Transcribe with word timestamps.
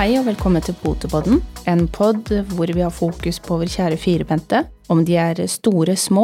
Hei 0.00 0.14
og 0.16 0.22
velkommen 0.24 0.62
til 0.64 0.72
Potepodden, 0.80 1.42
en 1.68 1.82
pod 1.92 2.30
hvor 2.54 2.70
vi 2.72 2.80
har 2.80 2.92
fokus 2.94 3.36
på 3.44 3.58
vår 3.60 3.68
kjære 3.68 3.98
firbente, 4.00 4.62
om 4.88 5.02
de 5.04 5.18
er 5.20 5.42
store, 5.44 5.92
små, 5.92 6.22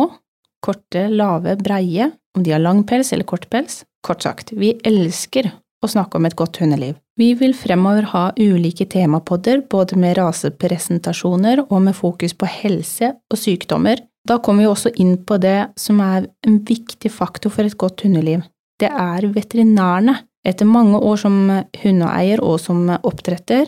korte, 0.64 1.02
lave, 1.12 1.58
breie, 1.60 2.06
om 2.32 2.40
de 2.46 2.54
har 2.54 2.62
lang 2.64 2.80
pels 2.88 3.12
eller 3.12 3.28
kort 3.28 3.44
pels. 3.52 3.82
Kort 4.00 4.24
sagt, 4.24 4.54
vi 4.56 4.70
elsker 4.80 5.50
å 5.84 5.90
snakke 5.92 6.16
om 6.16 6.24
et 6.24 6.38
godt 6.40 6.56
hundeliv. 6.62 6.94
Vi 7.20 7.34
vil 7.36 7.52
fremover 7.52 8.08
ha 8.14 8.22
ulike 8.40 8.86
temapodder, 8.88 9.60
både 9.68 10.00
med 10.00 10.16
rasepresentasjoner 10.22 11.66
og 11.66 11.76
med 11.90 11.98
fokus 12.00 12.32
på 12.32 12.48
helse 12.48 13.12
og 13.28 13.42
sykdommer. 13.42 14.00
Da 14.24 14.38
kommer 14.40 14.64
vi 14.64 14.70
også 14.70 14.94
inn 15.04 15.18
på 15.20 15.36
det 15.44 15.58
som 15.76 16.00
er 16.00 16.30
en 16.48 16.62
viktig 16.64 17.12
faktor 17.12 17.52
for 17.52 17.68
et 17.68 17.76
godt 17.76 18.08
hundeliv. 18.08 18.40
Det 18.80 18.88
er 18.88 19.28
veterinærene. 19.36 20.16
Etter 20.46 20.68
mange 20.68 21.00
år 21.02 21.18
som 21.18 21.36
hundeeier 21.82 22.42
og 22.44 22.60
som 22.62 22.86
oppdretter, 22.96 23.66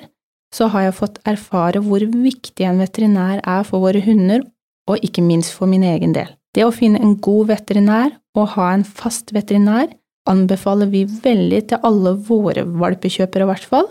så 0.55 0.69
har 0.73 0.87
jeg 0.87 0.97
fått 0.97 1.19
erfare 1.29 1.83
hvor 1.85 2.01
viktig 2.01 2.65
en 2.65 2.81
veterinær 2.81 3.43
er 3.43 3.67
for 3.69 3.83
våre 3.85 4.01
hunder, 4.05 4.45
og 4.89 5.03
ikke 5.05 5.25
minst 5.25 5.53
for 5.57 5.69
min 5.69 5.85
egen 5.85 6.15
del. 6.17 6.31
Det 6.55 6.65
å 6.65 6.73
finne 6.73 7.01
en 7.03 7.19
god 7.21 7.51
veterinær 7.51 8.15
og 8.39 8.55
ha 8.55 8.71
en 8.73 8.87
fast 8.87 9.35
veterinær 9.37 9.91
anbefaler 10.29 10.89
vi 10.93 11.05
veldig 11.09 11.61
til 11.71 11.85
alle 11.85 12.15
våre 12.29 12.65
valpekjøpere, 12.65 13.45
i 13.45 13.51
hvert 13.51 13.69
fall. 13.69 13.89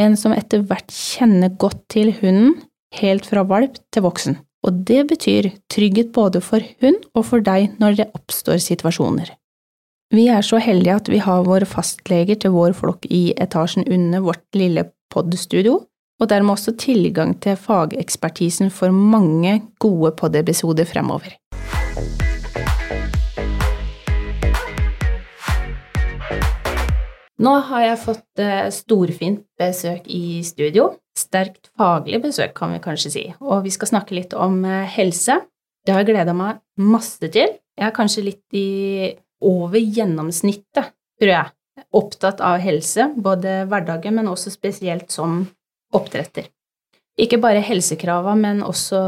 En 0.00 0.16
som 0.16 0.32
etter 0.32 0.62
hvert 0.64 0.92
kjenner 0.94 1.52
godt 1.60 1.82
til 1.92 2.14
hunden, 2.20 2.56
helt 3.00 3.28
fra 3.28 3.44
valp 3.46 3.76
til 3.92 4.06
voksen. 4.06 4.38
Og 4.66 4.80
det 4.88 5.06
betyr 5.08 5.50
trygghet 5.72 6.12
både 6.12 6.42
for 6.44 6.64
hund 6.82 7.00
og 7.14 7.24
for 7.28 7.44
deg 7.44 7.76
når 7.80 8.00
det 8.00 8.10
oppstår 8.16 8.60
situasjoner. 8.60 9.30
Vi 10.10 10.24
er 10.26 10.42
så 10.42 10.58
heldige 10.58 10.96
at 10.98 11.06
vi 11.06 11.20
har 11.22 11.44
våre 11.46 11.66
fastleger 11.70 12.34
til 12.42 12.50
vår 12.50 12.72
flokk 12.74 13.04
i 13.14 13.28
etasjen 13.38 13.84
under 13.94 14.24
vårt 14.24 14.56
lille 14.58 14.82
podstudio, 15.14 15.76
og 16.18 16.30
dermed 16.32 16.56
også 16.56 16.74
tilgang 16.82 17.36
til 17.38 17.54
fagekspertisen 17.54 18.72
for 18.74 18.90
mange 18.90 19.52
gode 19.78 20.10
podepisoder 20.18 20.90
fremover. 20.90 21.36
Nå 27.38 27.54
har 27.70 27.86
jeg 27.86 28.02
fått 28.02 28.42
eh, 28.42 28.66
storfint 28.74 29.46
besøk 29.62 30.10
i 30.10 30.42
studio. 30.42 30.90
Sterkt 31.14 31.70
faglig 31.78 32.18
besøk, 32.26 32.58
kan 32.58 32.74
vi 32.74 32.82
kanskje 32.82 33.14
si. 33.14 33.26
Og 33.38 33.62
vi 33.62 33.78
skal 33.78 33.94
snakke 33.94 34.18
litt 34.18 34.34
om 34.34 34.64
eh, 34.66 34.90
helse. 34.90 35.38
Det 35.86 35.94
har 35.94 36.02
jeg 36.02 36.16
gleda 36.16 36.34
meg 36.34 36.58
masse 36.82 37.30
til. 37.30 37.60
Jeg 37.78 37.92
er 37.94 37.94
kanskje 37.94 38.32
litt 38.32 38.58
i 38.58 38.70
over 39.40 39.78
gjennomsnittet, 39.80 40.92
tror 41.20 41.32
jeg, 41.32 41.52
opptatt 41.96 42.40
av 42.44 42.60
helse, 42.62 43.08
både 43.16 43.64
hverdagen, 43.70 44.16
men 44.18 44.30
også 44.30 44.52
spesielt 44.52 45.10
som 45.12 45.42
oppdretter. 45.96 46.48
Ikke 47.20 47.40
bare 47.42 47.62
helsekravene, 47.64 48.40
men 48.40 48.64
også 48.64 49.02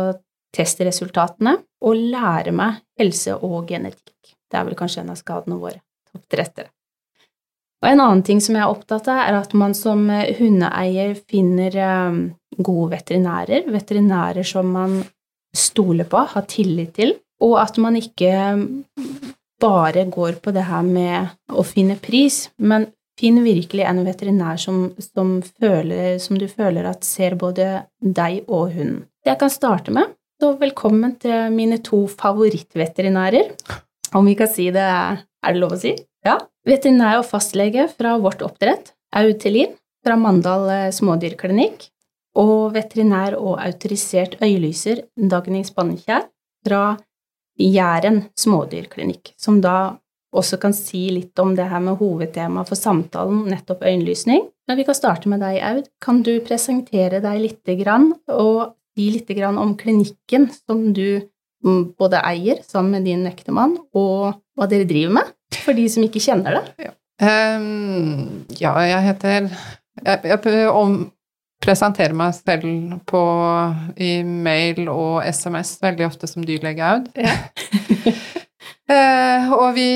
testresultatene, 0.57 1.57
og 1.83 1.99
lære 2.13 2.53
meg 2.55 2.83
helse 3.01 3.35
og 3.39 3.71
genetikk. 3.71 4.35
Det 4.51 4.59
er 4.59 4.69
vel 4.69 4.77
kanskje 4.79 5.03
en 5.03 5.13
av 5.15 5.19
skadene 5.21 5.59
våre, 5.61 5.81
oppdrettere. 6.17 6.71
Og 7.83 7.89
en 7.89 8.03
annen 8.05 8.23
ting 8.23 8.39
som 8.43 8.55
jeg 8.55 8.63
er 8.63 8.71
opptatt 8.71 9.09
av, 9.11 9.25
er 9.25 9.41
at 9.41 9.55
man 9.59 9.75
som 9.75 10.05
hundeeier 10.07 11.17
finner 11.19 11.75
eh, 11.75 12.21
gode 12.63 12.93
veterinærer, 12.93 13.67
veterinærer 13.75 14.47
som 14.47 14.71
man 14.77 15.01
stoler 15.57 16.07
på, 16.09 16.21
har 16.35 16.47
tillit 16.49 16.95
til, 17.01 17.17
og 17.43 17.57
at 17.65 17.81
man 17.83 17.99
ikke 17.99 18.31
bare 19.63 20.05
går 20.11 20.41
på 20.43 20.53
det 20.55 20.67
her 20.67 20.83
med 20.87 21.31
å 21.55 21.65
finne 21.67 21.97
pris, 22.03 22.49
men 22.59 22.89
finn 23.21 23.43
virkelig 23.45 23.85
en 23.87 24.03
veterinær 24.07 24.59
som, 24.61 24.85
som, 24.99 25.37
føler, 25.63 26.19
som 26.23 26.39
du 26.41 26.49
føler 26.51 26.89
at 26.89 27.07
ser 27.07 27.37
både 27.39 27.85
deg 28.01 28.43
og 28.49 28.73
hunden. 28.75 29.05
Det 29.23 29.35
jeg 29.35 29.41
kan 29.43 29.53
starte 29.53 29.95
med, 29.95 30.11
så 30.43 30.55
velkommen 30.59 31.15
til 31.23 31.53
mine 31.55 31.79
to 31.87 32.05
favorittveterinærer. 32.11 33.53
Om 34.19 34.27
vi 34.27 34.35
kan 34.39 34.51
si 34.51 34.67
det, 34.75 34.83
er 34.83 35.55
det 35.55 35.63
lov 35.63 35.77
å 35.77 35.81
si? 35.81 35.95
Ja. 36.27 36.41
Veterinær 36.67 37.21
og 37.21 37.29
fastlege 37.29 37.87
fra 37.93 38.17
vårt 38.23 38.43
oppdrett, 38.45 38.93
Aud 39.19 39.39
Tellin 39.43 39.77
fra 40.03 40.17
Mandal 40.19 40.69
eh, 40.71 40.91
smådyrklinikk, 40.95 41.87
og 42.43 42.73
veterinær 42.75 43.37
og 43.39 43.59
autorisert 43.61 44.39
øyelyser, 44.43 45.05
Dagny 45.15 45.63
Spannekjær 45.69 46.27
fra 46.67 46.83
Jæren 47.61 48.25
smådyrklinikk, 48.39 49.35
som 49.41 49.61
da 49.65 49.95
også 50.33 50.57
kan 50.61 50.73
si 50.73 51.11
litt 51.13 51.39
om 51.43 51.53
det 51.57 51.67
her 51.69 51.83
med 51.85 51.99
hovedtema 52.01 52.65
for 52.65 52.79
samtalen, 52.79 53.45
nettopp 53.53 53.85
øyenlysning. 53.85 54.47
Men 54.69 54.79
vi 54.79 54.87
kan 54.89 54.97
starte 54.97 55.29
med 55.29 55.43
deg, 55.45 55.59
Aud. 55.61 55.91
Kan 56.01 56.23
du 56.25 56.33
presentere 56.45 57.21
deg 57.21 57.43
litt 57.43 57.75
grann, 57.83 58.15
og 58.33 58.79
si 58.97 59.11
lite 59.13 59.37
grann 59.37 59.61
om 59.61 59.77
klinikken 59.77 60.49
som 60.55 60.89
du 60.97 61.21
mm, 61.65 61.93
både 62.01 62.23
eier 62.25 62.65
sammen 62.65 62.97
med 62.97 63.11
din 63.11 63.29
ektemann, 63.29 63.77
og 63.93 64.41
hva 64.57 64.69
dere 64.71 64.89
driver 64.89 65.21
med? 65.21 65.37
for 65.63 65.77
de 65.77 65.87
som 65.91 66.05
ikke 66.07 66.23
kjenner 66.23 66.59
det? 66.59 66.89
Ja, 66.89 66.95
um, 67.57 68.45
ja 68.61 68.75
jeg 68.89 69.07
heter 69.11 69.51
Jeg, 70.03 70.21
jeg 70.25 70.71
om, 70.73 70.95
presenterer 71.63 72.17
meg 72.17 72.35
selv 72.37 72.99
på, 73.09 73.23
i 73.97 74.21
mail 74.25 74.87
og 74.91 75.23
SMS 75.27 75.77
veldig 75.83 76.09
ofte 76.09 76.31
som 76.31 76.45
dyrlege 76.47 76.85
Aud. 76.85 77.09
Ja. 77.17 77.37
eh, 78.95 79.53
og 79.55 79.73
vi, 79.77 79.89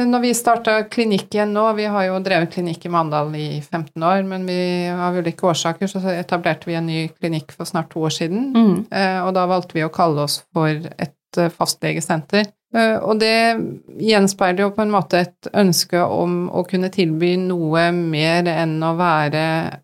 når 0.00 0.24
vi 0.24 0.32
starta 0.36 0.78
klinikken 0.90 1.52
nå 1.54 1.66
Vi 1.78 1.86
har 1.90 2.06
jo 2.08 2.18
drevet 2.24 2.54
klinikk 2.54 2.86
i 2.86 2.92
Mandal 2.92 3.34
i 3.36 3.48
15 3.60 3.92
år, 4.00 4.24
men 4.28 4.48
vi, 4.48 4.58
av 4.90 5.20
ulike 5.20 5.48
årsaker 5.50 5.90
så 5.90 6.02
etablerte 6.14 6.70
vi 6.70 6.78
en 6.80 6.88
ny 6.90 7.06
klinikk 7.12 7.54
for 7.56 7.68
snart 7.68 7.92
to 7.92 8.04
år 8.08 8.16
siden. 8.18 8.50
Mm. 8.56 8.76
Eh, 8.90 9.20
og 9.24 9.34
da 9.36 9.46
valgte 9.50 9.78
vi 9.78 9.86
å 9.86 9.92
kalle 9.94 10.26
oss 10.26 10.40
for 10.54 10.72
et 10.72 11.40
uh, 11.40 11.50
fastlegesenter. 11.52 12.48
Eh, 12.74 12.96
og 12.98 13.20
det 13.22 13.54
gjenspeiler 14.02 14.66
jo 14.66 14.72
på 14.74 14.82
en 14.82 14.92
måte 14.94 15.22
et 15.22 15.50
ønske 15.54 16.00
om 16.02 16.48
å 16.50 16.64
kunne 16.66 16.90
tilby 16.94 17.36
noe 17.38 17.86
mer 17.94 18.48
enn 18.50 18.80
å 18.82 18.94
være 18.98 19.44
eh, 19.44 19.80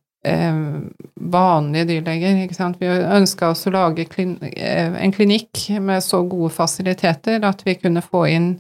vanlige 1.21 1.87
dyrleger. 1.89 2.43
Ikke 2.45 2.57
sant? 2.57 2.81
Vi 2.81 2.89
ønska 2.89 3.51
oss 3.55 3.67
å 3.67 3.75
lage 3.75 4.05
klin 4.11 4.37
eh, 4.51 4.93
en 5.01 5.15
klinikk 5.15 5.69
med 5.81 6.03
så 6.05 6.23
gode 6.29 6.53
fasiliteter 6.55 7.45
at 7.47 7.65
vi 7.67 7.77
kunne 7.81 8.03
få 8.05 8.27
inn 8.29 8.51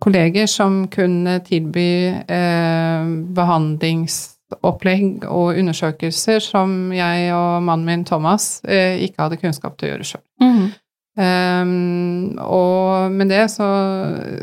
kolleger 0.00 0.48
som 0.48 0.86
kunne 0.92 1.38
tilby 1.44 1.88
eh, 2.08 3.08
behandlingsopplegg 3.36 5.26
og 5.28 5.60
undersøkelser 5.60 6.40
som 6.44 6.92
jeg 6.96 7.32
og 7.36 7.62
mannen 7.66 7.86
min 7.88 8.06
Thomas 8.08 8.58
eh, 8.64 9.00
ikke 9.04 9.26
hadde 9.26 9.40
kunnskap 9.42 9.76
til 9.76 9.88
å 9.88 9.92
gjøre 9.94 10.08
sjøl. 10.12 10.24
Mm. 10.40 10.70
Um, 11.20 12.38
og 12.40 13.12
med 13.12 13.28
det 13.28 13.42
så, 13.52 13.66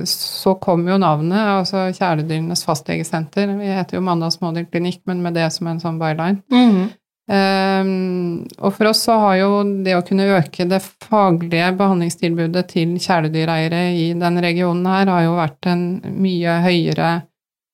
så 0.06 0.54
kom 0.62 0.84
jo 0.86 1.00
navnet, 1.02 1.40
altså 1.40 1.88
Kjæledyrenes 1.96 2.62
fastlegesenter. 2.68 3.50
Vi 3.58 3.72
heter 3.72 3.98
jo 3.98 4.04
Mandal 4.06 4.34
smådyrklinikk, 4.36 5.02
men 5.10 5.24
med 5.26 5.40
det 5.40 5.48
som 5.56 5.72
en 5.72 5.82
sånn 5.82 5.98
byline. 6.02 6.44
Mm. 6.54 6.90
Um, 7.28 8.46
og 8.62 8.76
for 8.78 8.92
oss 8.92 9.02
så 9.04 9.18
har 9.20 9.40
jo 9.42 9.50
det 9.84 9.98
å 9.98 10.04
kunne 10.06 10.30
øke 10.38 10.68
det 10.70 10.80
faglige 11.04 11.74
behandlingstilbudet 11.80 12.70
til 12.72 12.94
kjæledyreiere 13.02 13.82
i 13.98 14.06
denne 14.16 14.44
regionen 14.46 14.86
her, 14.88 15.10
har 15.12 15.26
jo 15.26 15.34
vært 15.40 15.72
en 15.74 15.84
mye 16.14 16.62
høyere 16.64 17.10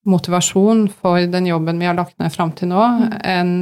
motivasjon 0.10 0.88
for 0.90 1.28
den 1.32 1.52
jobben 1.52 1.80
vi 1.80 1.88
har 1.88 2.00
lagt 2.00 2.16
ned 2.24 2.32
fram 2.34 2.56
til 2.56 2.72
nå, 2.72 2.88
mm. 3.04 3.14
enn 3.36 3.54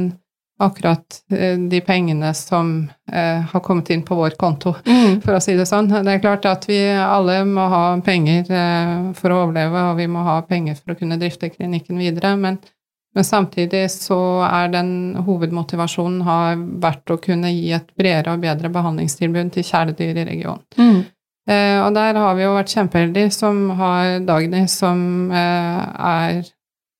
akkurat 0.58 1.22
eh, 1.32 1.58
de 1.58 1.80
pengene 1.80 2.34
som 2.34 2.90
eh, 3.12 3.40
har 3.40 3.60
kommet 3.60 3.90
inn 3.90 4.02
på 4.02 4.14
vår 4.14 4.36
konto, 4.38 4.74
mm. 4.86 5.20
for 5.24 5.36
å 5.36 5.40
si 5.42 5.56
det 5.58 5.66
sånn. 5.66 5.88
Det 5.90 6.12
er 6.12 6.22
klart 6.22 6.46
at 6.48 6.68
vi 6.68 6.78
alle 6.92 7.40
må 7.48 7.66
ha 7.72 7.84
penger 8.04 8.50
eh, 8.52 8.92
for 9.18 9.32
å 9.32 9.40
overleve, 9.46 9.88
og 9.90 9.98
vi 9.98 10.06
må 10.12 10.22
ha 10.26 10.38
penger 10.46 10.78
for 10.78 10.94
å 10.94 10.98
kunne 11.00 11.18
drifte 11.20 11.50
klinikken 11.50 11.98
videre, 12.02 12.34
men, 12.36 12.60
men 13.16 13.26
samtidig 13.26 13.86
så 13.94 14.20
er 14.46 14.70
den 14.74 14.92
hovedmotivasjonen 15.26 16.22
har 16.28 16.62
vært 16.84 17.10
å 17.10 17.18
kunne 17.22 17.50
gi 17.54 17.72
et 17.76 17.90
bredere 17.98 18.36
og 18.36 18.44
bedre 18.44 18.70
behandlingstilbud 18.72 19.52
til 19.56 19.66
kjæledyr 19.66 20.22
i 20.22 20.30
regionen. 20.30 20.64
Mm. 20.78 21.02
Eh, 21.50 21.78
og 21.82 21.94
der 21.96 22.14
har 22.22 22.36
vi 22.38 22.44
jo 22.44 22.54
vært 22.54 22.70
kjempeheldige 22.70 23.32
som 23.34 23.64
har 23.80 24.20
Dagny, 24.22 24.66
som 24.70 25.30
eh, 25.34 25.80
er 25.98 26.44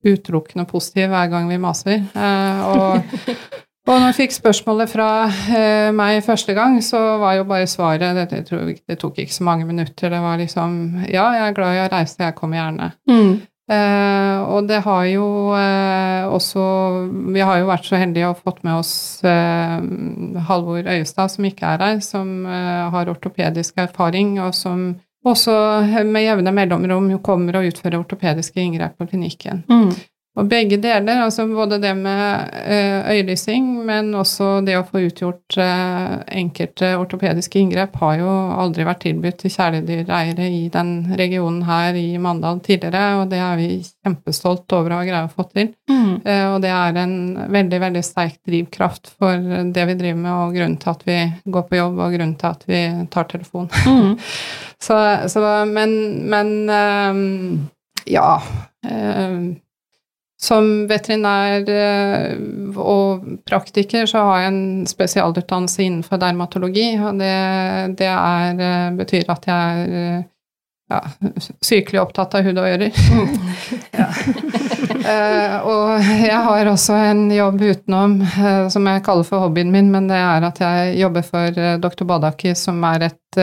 utelukkende 0.07 0.67
positiv 0.69 1.13
hver 1.13 1.31
gang 1.33 1.51
vi 1.51 1.61
maser. 1.63 2.01
Eh, 2.15 2.65
og, 2.69 3.15
og 3.89 3.93
når 3.93 4.09
jeg 4.09 4.19
fikk 4.23 4.37
spørsmålet 4.39 4.91
fra 4.93 5.11
eh, 5.29 5.93
meg 5.95 6.23
første 6.27 6.57
gang, 6.59 6.81
så 6.85 7.01
var 7.23 7.39
jo 7.39 7.47
bare 7.49 7.71
svaret 7.71 8.19
det, 8.19 8.29
det, 8.33 8.77
det, 8.89 8.99
tok 8.99 9.23
ikke 9.23 9.39
så 9.39 9.47
mange 9.49 9.69
minutter. 9.69 10.13
Det 10.13 10.21
var 10.23 10.43
liksom 10.43 10.77
Ja, 11.07 11.31
jeg 11.39 11.49
er 11.49 11.57
glad 11.57 11.79
i 11.79 11.87
å 11.87 11.89
reise, 11.95 12.23
jeg 12.23 12.39
kommer 12.39 12.63
gjerne. 12.63 12.93
Mm. 13.11 13.41
Eh, 13.71 14.39
og 14.53 14.67
det 14.67 14.81
har 14.83 15.05
jo 15.07 15.27
eh, 15.55 16.25
også 16.27 16.63
Vi 17.31 17.45
har 17.47 17.61
jo 17.61 17.69
vært 17.69 17.87
så 17.87 18.01
heldige 18.01 18.33
og 18.33 18.41
fått 18.43 18.59
med 18.67 18.75
oss 18.81 19.23
eh, 19.23 19.77
Halvor 20.49 20.83
Øyestad, 20.83 21.31
som 21.31 21.47
ikke 21.47 21.71
er 21.77 21.85
her, 21.87 22.01
som 22.03 22.45
har 22.45 23.11
ortopedisk 23.13 23.79
erfaring, 23.79 24.35
og 24.43 24.55
som 24.57 24.91
også 25.23 25.55
med 26.09 26.25
jevne 26.25 26.53
mellomrom 26.55 27.11
kommer 27.23 27.61
og 27.61 27.69
utfører 27.71 28.01
ortopediske 28.01 28.61
inngrep 28.61 28.97
på 28.99 29.07
klinikken. 29.11 29.63
Mm. 29.71 29.93
Og 30.33 30.47
begge 30.49 30.79
deler, 30.81 31.19
altså 31.27 31.45
både 31.45 31.77
det 31.77 31.91
med 31.93 32.53
eh, 32.65 33.11
øyelysing, 33.13 33.67
men 33.85 34.15
også 34.17 34.63
det 34.65 34.79
å 34.79 34.85
få 34.89 35.03
utgjort 35.05 35.59
eh, 35.61 36.13
enkelte 36.41 36.95
ortopediske 36.97 37.59
inngrep, 37.61 37.99
har 38.01 38.15
jo 38.23 38.31
aldri 38.63 38.87
vært 38.89 39.03
tilbudt 39.05 39.43
til 39.43 39.53
kjæledyreiere 39.53 40.47
i 40.49 40.63
den 40.73 40.95
regionen 41.21 41.67
her 41.69 41.99
i 42.01 42.17
Mandal 42.17 42.63
tidligere, 42.65 43.19
og 43.21 43.27
det 43.29 43.43
er 43.45 43.61
vi 43.61 43.67
kjempestolt 43.85 44.73
over 44.73 44.95
å 44.95 45.01
ha 45.03 45.09
greid 45.11 45.29
å 45.29 45.35
få 45.35 45.45
til. 45.51 45.69
Mm. 45.93 46.15
Eh, 46.25 46.47
og 46.49 46.57
det 46.65 46.71
er 46.73 47.01
en 47.03 47.19
veldig, 47.53 47.81
veldig 47.83 48.03
sterk 48.07 48.39
drivkraft 48.49 49.13
for 49.19 49.67
det 49.77 49.85
vi 49.91 49.97
driver 50.01 50.23
med, 50.23 50.33
og 50.33 50.57
grunnen 50.57 50.79
til 50.81 50.93
at 50.95 51.03
vi 51.11 51.19
går 51.45 51.67
på 51.69 51.77
jobb, 51.77 52.01
og 52.07 52.15
grunnen 52.17 52.39
til 52.41 52.55
at 52.55 52.65
vi 52.71 52.81
tar 53.13 53.29
telefon. 53.35 53.69
Mm. 53.85 54.17
så, 54.89 54.97
så, 55.29 55.45
men, 55.69 55.93
men 56.33 56.57
ja 58.09 58.31
som 60.43 60.69
veterinær 60.91 61.69
eh, 61.71 62.33
og 62.75 63.27
praktiker 63.47 64.09
så 64.11 64.25
har 64.27 64.41
jeg 64.43 64.51
en 64.51 64.87
spesialutdannelse 64.91 65.85
innenfor 65.85 66.19
dermatologi, 66.19 66.89
og 66.99 67.21
det, 67.21 67.37
det 68.01 68.11
er, 68.11 68.59
eh, 68.59 68.89
betyr 68.99 69.31
at 69.31 69.47
jeg 69.47 69.85
er 69.85 69.97
eh, 70.01 70.25
ja, 70.91 70.99
sykelig 71.63 72.03
opptatt 72.03 72.35
av 72.35 72.43
hud 72.49 72.59
og 72.59 72.67
ører. 72.69 72.91
uh, 75.07 75.57
og 75.73 76.11
jeg 76.11 76.41
har 76.49 76.73
også 76.73 76.99
en 77.13 77.23
jobb 77.33 77.63
utenom 77.63 78.19
uh, 78.27 78.67
som 78.73 78.91
jeg 78.91 79.05
kaller 79.07 79.29
for 79.29 79.47
hobbyen 79.47 79.73
min, 79.73 79.89
men 79.95 80.11
det 80.11 80.19
er 80.19 80.49
at 80.51 80.59
jeg 80.65 80.99
jobber 81.05 81.25
for 81.27 81.63
uh, 81.63 81.79
Dr. 81.83 82.05
Badaki, 82.09 82.57
som 82.59 82.83
er 82.91 83.09
et 83.13 83.41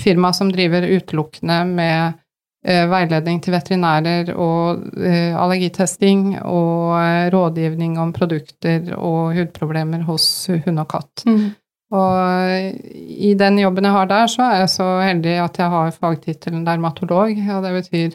firma 0.00 0.32
som 0.34 0.50
driver 0.50 0.82
utelukkende 0.88 1.60
med 1.68 2.21
veiledning 2.62 3.40
til 3.42 3.56
veterinærer 3.56 4.30
og 4.38 4.84
eh, 4.94 5.34
allergitesting 5.34 6.36
og 6.46 6.94
eh, 7.00 7.26
rådgivning 7.34 7.96
om 7.98 8.12
produkter 8.14 8.92
og 8.94 9.34
hudproblemer 9.34 10.04
hos 10.06 10.26
hund 10.66 10.78
og 10.78 10.88
katt. 10.92 11.24
Mm. 11.26 11.48
Og 11.92 12.78
i 12.94 13.34
den 13.36 13.58
jobben 13.58 13.84
jeg 13.84 13.92
har 13.92 14.06
der, 14.08 14.30
så 14.30 14.46
er 14.46 14.62
jeg 14.62 14.70
så 14.72 14.86
heldig 15.02 15.34
at 15.42 15.58
jeg 15.58 15.74
har 15.74 15.90
fagtittelen 15.92 16.62
dermatolog, 16.64 17.34
og 17.36 17.66
det 17.66 17.72
betyr 17.74 18.14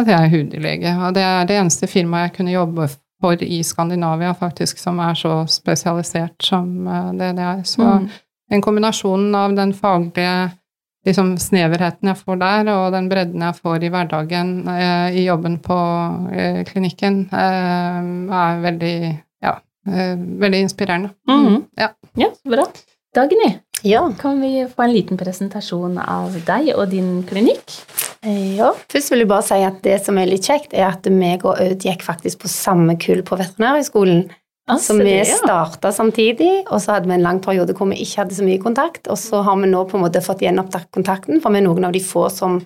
at 0.00 0.08
jeg 0.08 0.16
er 0.16 0.32
hudlege. 0.32 0.94
Og 0.96 1.18
det 1.18 1.26
er 1.26 1.50
det 1.50 1.58
eneste 1.60 1.90
firmaet 1.90 2.30
jeg 2.30 2.36
kunne 2.38 2.54
jobbe 2.54 2.88
for 3.20 3.44
i 3.44 3.60
Skandinavia, 3.66 4.32
faktisk, 4.32 4.80
som 4.80 5.02
er 5.04 5.18
så 5.18 5.42
spesialisert 5.50 6.38
som 6.40 6.72
det 7.18 7.34
det 7.36 7.44
er. 7.44 7.60
Så 7.68 7.84
mm. 7.84 8.08
en 8.54 8.64
kombinasjon 8.64 9.28
av 9.36 9.58
den 9.58 9.74
faglige 9.76 10.38
liksom 11.06 11.34
sneverheten 11.42 12.10
jeg 12.12 12.20
får 12.20 12.38
der, 12.42 12.70
og 12.74 12.92
den 12.94 13.08
bredden 13.10 13.44
jeg 13.46 13.58
får 13.58 13.86
i 13.86 13.90
hverdagen 13.92 14.54
eh, 14.70 15.18
i 15.18 15.26
jobben 15.26 15.58
på 15.64 15.78
eh, 16.34 16.62
klinikken, 16.68 17.24
eh, 17.32 17.98
er 18.42 18.62
veldig, 18.62 18.96
ja, 19.44 19.56
eh, 19.88 20.14
veldig 20.16 20.64
inspirerende. 20.68 21.12
Mm. 21.30 21.64
Ja. 21.80 21.92
ja, 22.18 22.32
så 22.38 22.54
bra. 22.54 22.68
Dagny, 23.12 23.50
ja. 23.84 24.06
kan 24.18 24.40
vi 24.40 24.66
få 24.70 24.86
en 24.86 24.94
liten 24.94 25.18
presentasjon 25.20 25.98
av 26.00 26.38
deg 26.46 26.70
og 26.76 26.86
din 26.94 27.18
klinikk? 27.28 27.74
Eh, 28.22 28.54
ja, 28.56 28.70
først 28.92 29.10
vil 29.12 29.24
jeg 29.24 29.28
bare 29.32 29.44
si 29.44 29.58
at 29.66 29.82
det 29.84 29.98
som 30.04 30.20
er 30.20 30.30
litt 30.30 30.46
kjekt, 30.46 30.72
er 30.72 30.86
at 30.92 31.08
meg 31.10 31.42
og 31.44 31.58
Aud 31.60 31.82
gikk 31.82 32.06
faktisk 32.06 32.44
på 32.44 32.52
samme 32.52 32.94
kull 33.02 33.24
på 33.26 33.36
Veterinærhøgskolen. 33.40 34.28
Så 34.70 34.94
vi 34.94 35.16
starta 35.26 35.90
samtidig, 35.92 36.62
og 36.70 36.78
så 36.80 36.94
hadde 36.94 37.10
vi 37.10 37.16
en 37.16 37.24
lang 37.24 37.40
periode 37.42 37.74
hvor 37.74 37.88
vi 37.90 37.98
ikke 38.04 38.22
hadde 38.22 38.36
så 38.36 38.44
mye 38.46 38.60
kontakt. 38.62 39.08
Og 39.10 39.18
så 39.18 39.42
har 39.42 39.58
vi 39.58 39.70
nå 39.70 39.82
på 39.90 39.98
en 39.98 40.04
måte 40.04 40.22
fått 40.22 40.44
gjenopptatt 40.44 40.86
kontakten, 40.94 41.42
for 41.42 41.54
vi 41.54 41.60
er 41.60 41.66
noen 41.66 41.88
av 41.88 41.94
de 41.96 42.02
få 42.04 42.28
som 42.30 42.60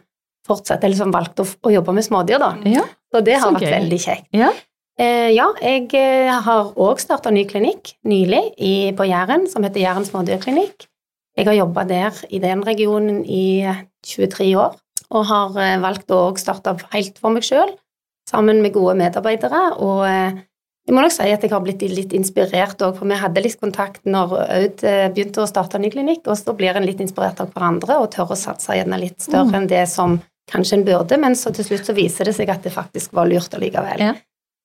fortsetter, 0.47 0.87
eller 0.87 0.99
som 0.99 1.15
valgte 1.15 1.43
å, 1.43 1.49
å 1.67 1.73
jobbe 1.73 1.95
med 1.97 2.07
smådyr, 2.07 2.43
da. 2.43 2.51
Ja, 2.69 2.85
så 3.13 3.23
det 3.25 3.39
har 3.41 3.49
så 3.49 3.57
vært 3.57 3.67
gøy. 3.67 3.75
veldig 3.79 4.01
kjekt. 4.03 4.27
Ja, 4.37 4.51
eh, 5.01 5.31
ja 5.35 5.49
jeg 5.65 5.89
eh, 5.99 6.35
har 6.47 6.75
òg 6.77 7.01
starta 7.03 7.33
ny 7.35 7.47
klinikk 7.49 7.97
nylig 8.07 8.45
i, 8.61 8.75
på 8.97 9.09
Jæren, 9.09 9.49
som 9.51 9.67
heter 9.67 9.83
Jæren 9.83 10.07
smådyrklinikk. 10.07 10.87
Jeg 11.37 11.49
har 11.49 11.57
jobba 11.57 11.85
der 11.89 12.21
i 12.33 12.41
den 12.41 12.63
regionen 12.65 13.25
i 13.25 13.65
23 14.07 14.53
år, 14.61 14.77
og 15.11 15.27
har 15.33 15.59
eh, 15.65 15.79
valgt 15.83 16.13
å 16.15 16.29
starte 16.41 16.77
helt 16.93 17.19
for 17.23 17.35
meg 17.35 17.49
sjøl, 17.49 17.73
sammen 18.29 18.63
med 18.63 18.77
gode 18.77 18.97
medarbeidere. 19.01 19.73
og 19.81 20.05
eh, 20.09 20.45
jeg 20.87 20.94
må 20.94 21.03
nok 21.03 21.15
si 21.17 21.27
at 21.35 21.43
jeg 21.43 21.50
har 21.50 21.62
blitt 21.65 21.83
litt 21.91 22.12
inspirert 22.15 22.83
òg, 22.87 22.94
for 23.00 23.11
vi 23.11 23.19
hadde 23.19 23.43
litt 23.43 23.59
kontakt 23.59 24.05
når 24.06 24.37
Aud 24.44 24.85
eh, 24.87 25.09
begynte 25.11 25.43
å 25.43 25.49
starte 25.50 25.81
ny 25.83 25.91
klinikk, 25.91 26.23
og 26.31 26.38
så 26.38 26.55
blir 26.55 26.79
en 26.79 26.87
litt 26.87 27.03
inspirert 27.03 27.43
av 27.43 27.50
hverandre 27.50 27.99
og 28.03 28.12
tør 28.15 28.31
å 28.37 28.38
satse 28.38 28.77
gjerne 28.79 29.00
litt 29.03 29.19
større 29.25 29.50
mm. 29.50 29.56
enn 29.59 29.69
det 29.73 29.83
som 29.91 30.21
kanskje 30.53 30.79
en 30.79 30.87
burde, 30.87 31.19
men 31.19 31.35
så 31.35 31.50
til 31.55 31.67
slutt 31.67 31.91
så 31.91 31.97
viser 31.97 32.31
det 32.31 32.37
seg 32.37 32.53
at 32.55 32.62
det 32.62 32.71
faktisk 32.75 33.17
var 33.19 33.27
lurt 33.27 33.56
allikevel. 33.59 34.05
Ja. 34.12 34.15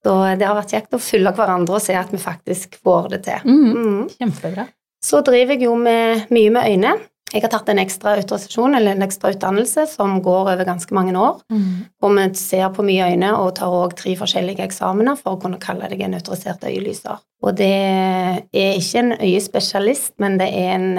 Så 0.06 0.14
det 0.38 0.46
har 0.46 0.58
vært 0.58 0.74
kjekt 0.74 0.94
å 0.98 1.02
følge 1.02 1.34
hverandre 1.38 1.78
og 1.78 1.82
se 1.82 1.98
at 1.98 2.14
vi 2.14 2.22
faktisk 2.22 2.78
får 2.86 3.10
det 3.16 3.24
til. 3.26 3.50
Mm. 3.50 3.74
Mm. 3.74 4.06
Kjempebra. 4.14 4.68
Så 5.02 5.24
driver 5.26 5.58
jeg 5.58 5.66
jo 5.66 5.74
med, 5.78 6.28
mye 6.34 6.54
med 6.54 6.70
øyne. 6.70 6.94
Jeg 7.32 7.46
har 7.46 7.52
tatt 7.54 7.70
en 7.72 7.80
ekstra 7.80 8.18
autorisasjon, 8.20 8.76
eller 8.76 8.96
en 8.96 9.06
ekstra 9.06 9.32
utdannelse, 9.32 9.86
som 9.88 10.18
går 10.24 10.40
over 10.42 10.64
ganske 10.68 10.96
mange 10.96 11.16
år. 11.16 11.40
Mm. 11.52 11.88
Og 12.04 12.16
vi 12.18 12.28
ser 12.40 12.68
på 12.76 12.84
mye 12.84 13.08
øyne 13.14 13.32
og 13.40 13.54
tar 13.60 13.72
òg 13.72 13.96
tre 14.00 14.18
forskjellige 14.20 14.66
eksamener 14.68 15.20
for 15.20 15.38
å 15.38 15.42
kunne 15.42 15.62
kalle 15.62 15.88
deg 15.92 16.04
en 16.04 16.18
autorisert 16.20 16.66
øyelyser. 16.68 17.22
Og 17.42 17.56
det 17.58 17.72
er 17.72 18.78
ikke 18.78 19.04
en 19.06 19.14
øyespesialist, 19.16 20.14
men 20.20 20.38
det 20.42 20.50
er 20.52 20.74
en, 20.76 20.90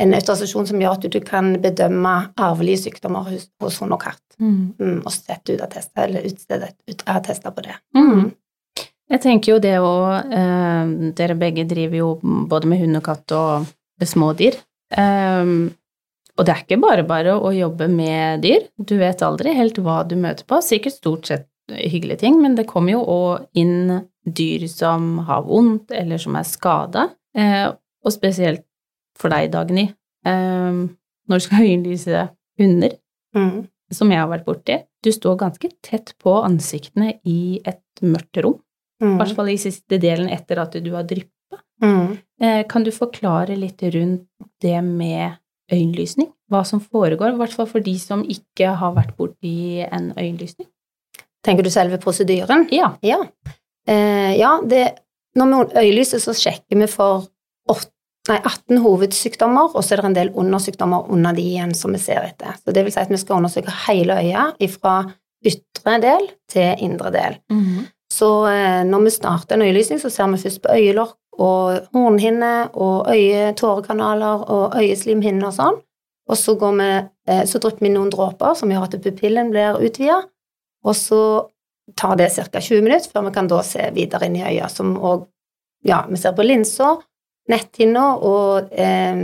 en 0.00 0.16
autorisasjon 0.16 0.70
som 0.72 0.80
gjør 0.80 0.96
at 0.96 1.08
du 1.12 1.20
kan 1.24 1.52
bedømme 1.62 2.14
arvelige 2.40 2.86
sykdommer 2.86 3.28
hos, 3.28 3.50
hos 3.62 3.78
hund 3.84 3.94
og 3.94 4.02
katt. 4.06 4.22
Mm. 4.40 4.74
Mm, 4.80 4.98
og 5.04 5.12
sette 5.12 5.54
ut 5.54 5.62
attester, 5.68 6.08
eller 6.08 6.24
utstede 6.30 6.72
attester 7.06 7.52
på 7.54 7.68
det. 7.68 7.76
Mm. 7.96 8.32
Jeg 9.12 9.20
tenker 9.20 9.52
jo 9.52 9.60
det 9.60 9.74
òg 9.84 10.32
eh, 10.32 10.92
Dere 11.14 11.36
begge 11.36 11.66
driver 11.68 11.98
jo 11.98 12.06
både 12.48 12.70
med 12.70 12.80
hund 12.80 12.98
og 12.98 13.04
katt 13.04 13.34
og 13.36 14.06
små 14.08 14.32
dyr. 14.38 14.56
Um, 14.98 15.72
og 16.34 16.46
det 16.46 16.54
er 16.54 16.62
ikke 16.64 16.80
bare 16.82 17.04
bare 17.06 17.36
å 17.38 17.52
jobbe 17.54 17.86
med 17.90 18.42
dyr. 18.42 18.66
Du 18.76 18.96
vet 18.98 19.22
aldri 19.22 19.54
helt 19.54 19.78
hva 19.82 20.02
du 20.08 20.16
møter 20.18 20.46
på. 20.48 20.58
Sikkert 20.64 20.98
stort 20.98 21.30
sett 21.30 21.48
hyggelige 21.70 22.24
ting, 22.24 22.40
men 22.42 22.56
det 22.58 22.66
kommer 22.68 22.96
jo 22.96 23.04
òg 23.08 23.60
inn 23.60 24.02
dyr 24.24 24.66
som 24.68 25.18
har 25.28 25.44
vondt, 25.46 25.92
eller 25.94 26.20
som 26.20 26.36
er 26.38 26.48
skada. 26.48 27.08
Uh, 27.36 27.70
og 28.04 28.14
spesielt 28.14 28.64
for 29.18 29.32
deg, 29.32 29.52
Dagny, 29.54 29.88
um, 30.26 30.88
når 31.30 31.40
du 31.40 31.46
skal 31.46 31.62
øyenlyse 31.68 32.26
hunder, 32.60 32.98
mm. 33.36 33.64
som 33.94 34.12
jeg 34.12 34.22
har 34.22 34.30
vært 34.32 34.48
borti. 34.48 34.80
Du 35.04 35.12
står 35.12 35.38
ganske 35.40 35.70
tett 35.84 36.14
på 36.22 36.38
ansiktene 36.42 37.18
i 37.28 37.60
et 37.66 38.04
mørkt 38.04 38.42
rom. 38.44 38.58
I 39.02 39.06
mm. 39.06 39.16
hvert 39.20 39.34
fall 39.36 39.50
i 39.52 39.60
siste 39.60 39.98
delen 40.00 40.30
etter 40.32 40.60
at 40.62 40.76
du 40.80 40.92
har 40.94 41.06
dryppa. 41.08 41.60
Mm. 41.82 42.16
Eh, 42.42 42.66
kan 42.68 42.84
du 42.84 42.90
forklare 42.94 43.56
litt 43.56 43.82
rundt 43.94 44.26
det 44.62 44.80
med 44.82 45.36
øyenlysning? 45.72 46.30
Hva 46.50 46.64
som 46.66 46.82
foregår, 46.82 47.34
i 47.34 47.40
hvert 47.40 47.54
fall 47.54 47.68
for 47.70 47.84
de 47.84 47.94
som 48.00 48.24
ikke 48.26 48.74
har 48.80 48.94
vært 48.96 49.14
borti 49.18 49.84
en 49.86 50.12
øyenlysning? 50.18 50.68
Tenker 51.44 51.64
du 51.66 51.70
selve 51.70 52.00
prosedyren? 52.00 52.66
Ja. 52.72 52.94
Ja, 53.04 53.20
eh, 53.88 54.34
ja 54.38 54.58
det, 54.66 54.84
når 55.36 55.70
vi 55.74 55.86
øyelyser, 55.86 56.22
så 56.22 56.34
sjekker 56.36 56.80
vi 56.80 56.88
for 56.90 57.28
8, 57.70 57.90
nei, 58.28 58.38
18 58.40 58.80
hovedsykdommer, 58.84 59.74
og 59.74 59.84
så 59.84 59.94
er 59.94 60.02
det 60.02 60.10
en 60.10 60.20
del 60.20 60.32
undersykdommer 60.34 61.10
under 61.12 61.36
de 61.36 61.44
igjen 61.54 61.74
som 61.76 61.92
vi 61.92 62.00
ser 62.02 62.24
etter. 62.24 62.56
Så 62.60 62.72
det 62.72 62.84
vil 62.84 62.94
si 62.94 63.02
at 63.02 63.12
vi 63.12 63.20
skal 63.20 63.38
undersøke 63.38 63.74
hele 63.86 64.18
øyet 64.20 64.78
fra 64.78 65.02
ytre 65.44 65.98
del 66.00 66.30
til 66.50 66.80
indre 66.80 67.10
del. 67.12 67.38
Mm 67.50 67.60
-hmm. 67.64 67.84
Så 68.12 68.46
eh, 68.46 68.84
når 68.84 69.00
vi 69.04 69.10
starter 69.10 69.56
en 69.56 69.62
øyelysning, 69.62 70.00
så 70.00 70.10
ser 70.10 70.26
vi 70.30 70.38
først 70.38 70.62
på 70.62 70.74
øyelokk 70.74 71.16
og 71.42 71.88
hornhinne 71.94 72.52
og 72.72 73.08
øye-tårekanaler 73.10 74.44
og 74.54 74.76
øyeslimhinner 74.80 75.50
og 75.50 75.56
sånn. 75.56 75.80
Og 76.30 76.38
så, 76.40 76.54
går 76.56 76.76
vi, 76.78 76.90
eh, 77.28 77.42
så 77.48 77.60
drypper 77.60 77.84
vi 77.84 77.92
noen 77.92 78.12
dråper 78.12 78.54
som 78.56 78.70
gjør 78.72 78.86
at 78.86 78.96
pupillen 79.04 79.50
blir 79.52 79.80
utvida. 79.82 80.22
Og 80.84 80.96
så 80.96 81.20
tar 81.96 82.16
det 82.16 82.30
ca. 82.32 82.60
20 82.60 82.82
minutter 82.82 83.10
før 83.12 83.26
vi 83.28 83.34
kan 83.34 83.48
da 83.50 83.60
se 83.66 83.90
videre 83.92 84.28
inn 84.28 84.38
i 84.40 84.44
øya, 84.44 84.68
som 84.68 84.96
òg 84.96 85.28
Ja, 85.84 85.98
vi 86.08 86.16
ser 86.16 86.32
på 86.32 86.40
linser, 86.40 87.02
netthinna 87.52 88.14
og 88.24 88.70
eh, 88.72 89.18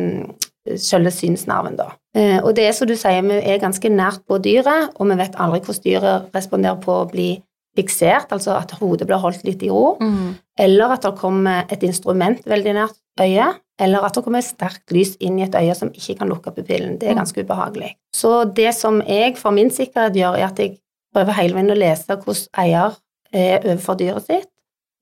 selve 0.76 1.08
synsnerven, 1.08 1.78
da. 1.78 1.86
Eh, 2.12 2.36
og 2.42 2.52
det 2.58 2.66
er 2.68 2.74
som 2.76 2.88
du 2.90 2.92
sier, 3.00 3.22
vi 3.24 3.38
er 3.38 3.62
ganske 3.62 3.88
nært 3.88 4.26
på 4.28 4.36
dyret, 4.44 4.90
og 4.98 5.08
vi 5.08 5.16
vet 5.22 5.38
aldri 5.40 5.62
hvordan 5.64 5.86
dyret 5.86 6.36
responderer 6.36 6.82
på 6.82 6.98
å 6.98 7.06
bli 7.08 7.30
fiksert, 7.78 8.32
altså 8.34 8.56
at 8.58 8.74
hodet 8.80 9.06
blir 9.08 9.20
holdt 9.22 9.44
litt 9.46 9.62
i 9.62 9.70
ro, 9.70 9.94
mm. 10.00 10.30
eller 10.58 10.96
at 10.96 11.06
det 11.06 11.14
kommer 11.20 11.70
et 11.70 11.84
instrument 11.86 12.42
veldig 12.48 12.76
nært 12.76 12.96
øyet, 13.20 13.60
eller 13.80 14.04
at 14.04 14.16
det 14.16 14.24
kommer 14.26 14.44
sterkt 14.44 14.92
lys 14.92 15.14
inn 15.24 15.38
i 15.38 15.46
et 15.46 15.56
øye 15.56 15.74
som 15.78 15.92
ikke 15.94 16.18
kan 16.18 16.28
lukke 16.28 16.52
pupillen. 16.56 16.98
Det 17.00 17.08
er 17.08 17.14
mm. 17.16 17.20
ganske 17.22 17.44
ubehagelig. 17.46 17.92
Så 18.16 18.32
det 18.56 18.74
som 18.76 19.00
jeg 19.06 19.38
for 19.40 19.54
min 19.56 19.70
sikkerhet 19.72 20.18
gjør, 20.18 20.36
er 20.40 20.48
at 20.50 20.60
jeg 20.60 20.76
prøver 21.14 21.38
hele 21.38 21.56
veien 21.56 21.72
å 21.72 21.78
lese 21.78 22.18
hvordan 22.18 22.64
eier 22.64 22.98
er 23.30 23.62
overfor 23.62 23.98
dyret 24.00 24.26
sitt, 24.26 24.50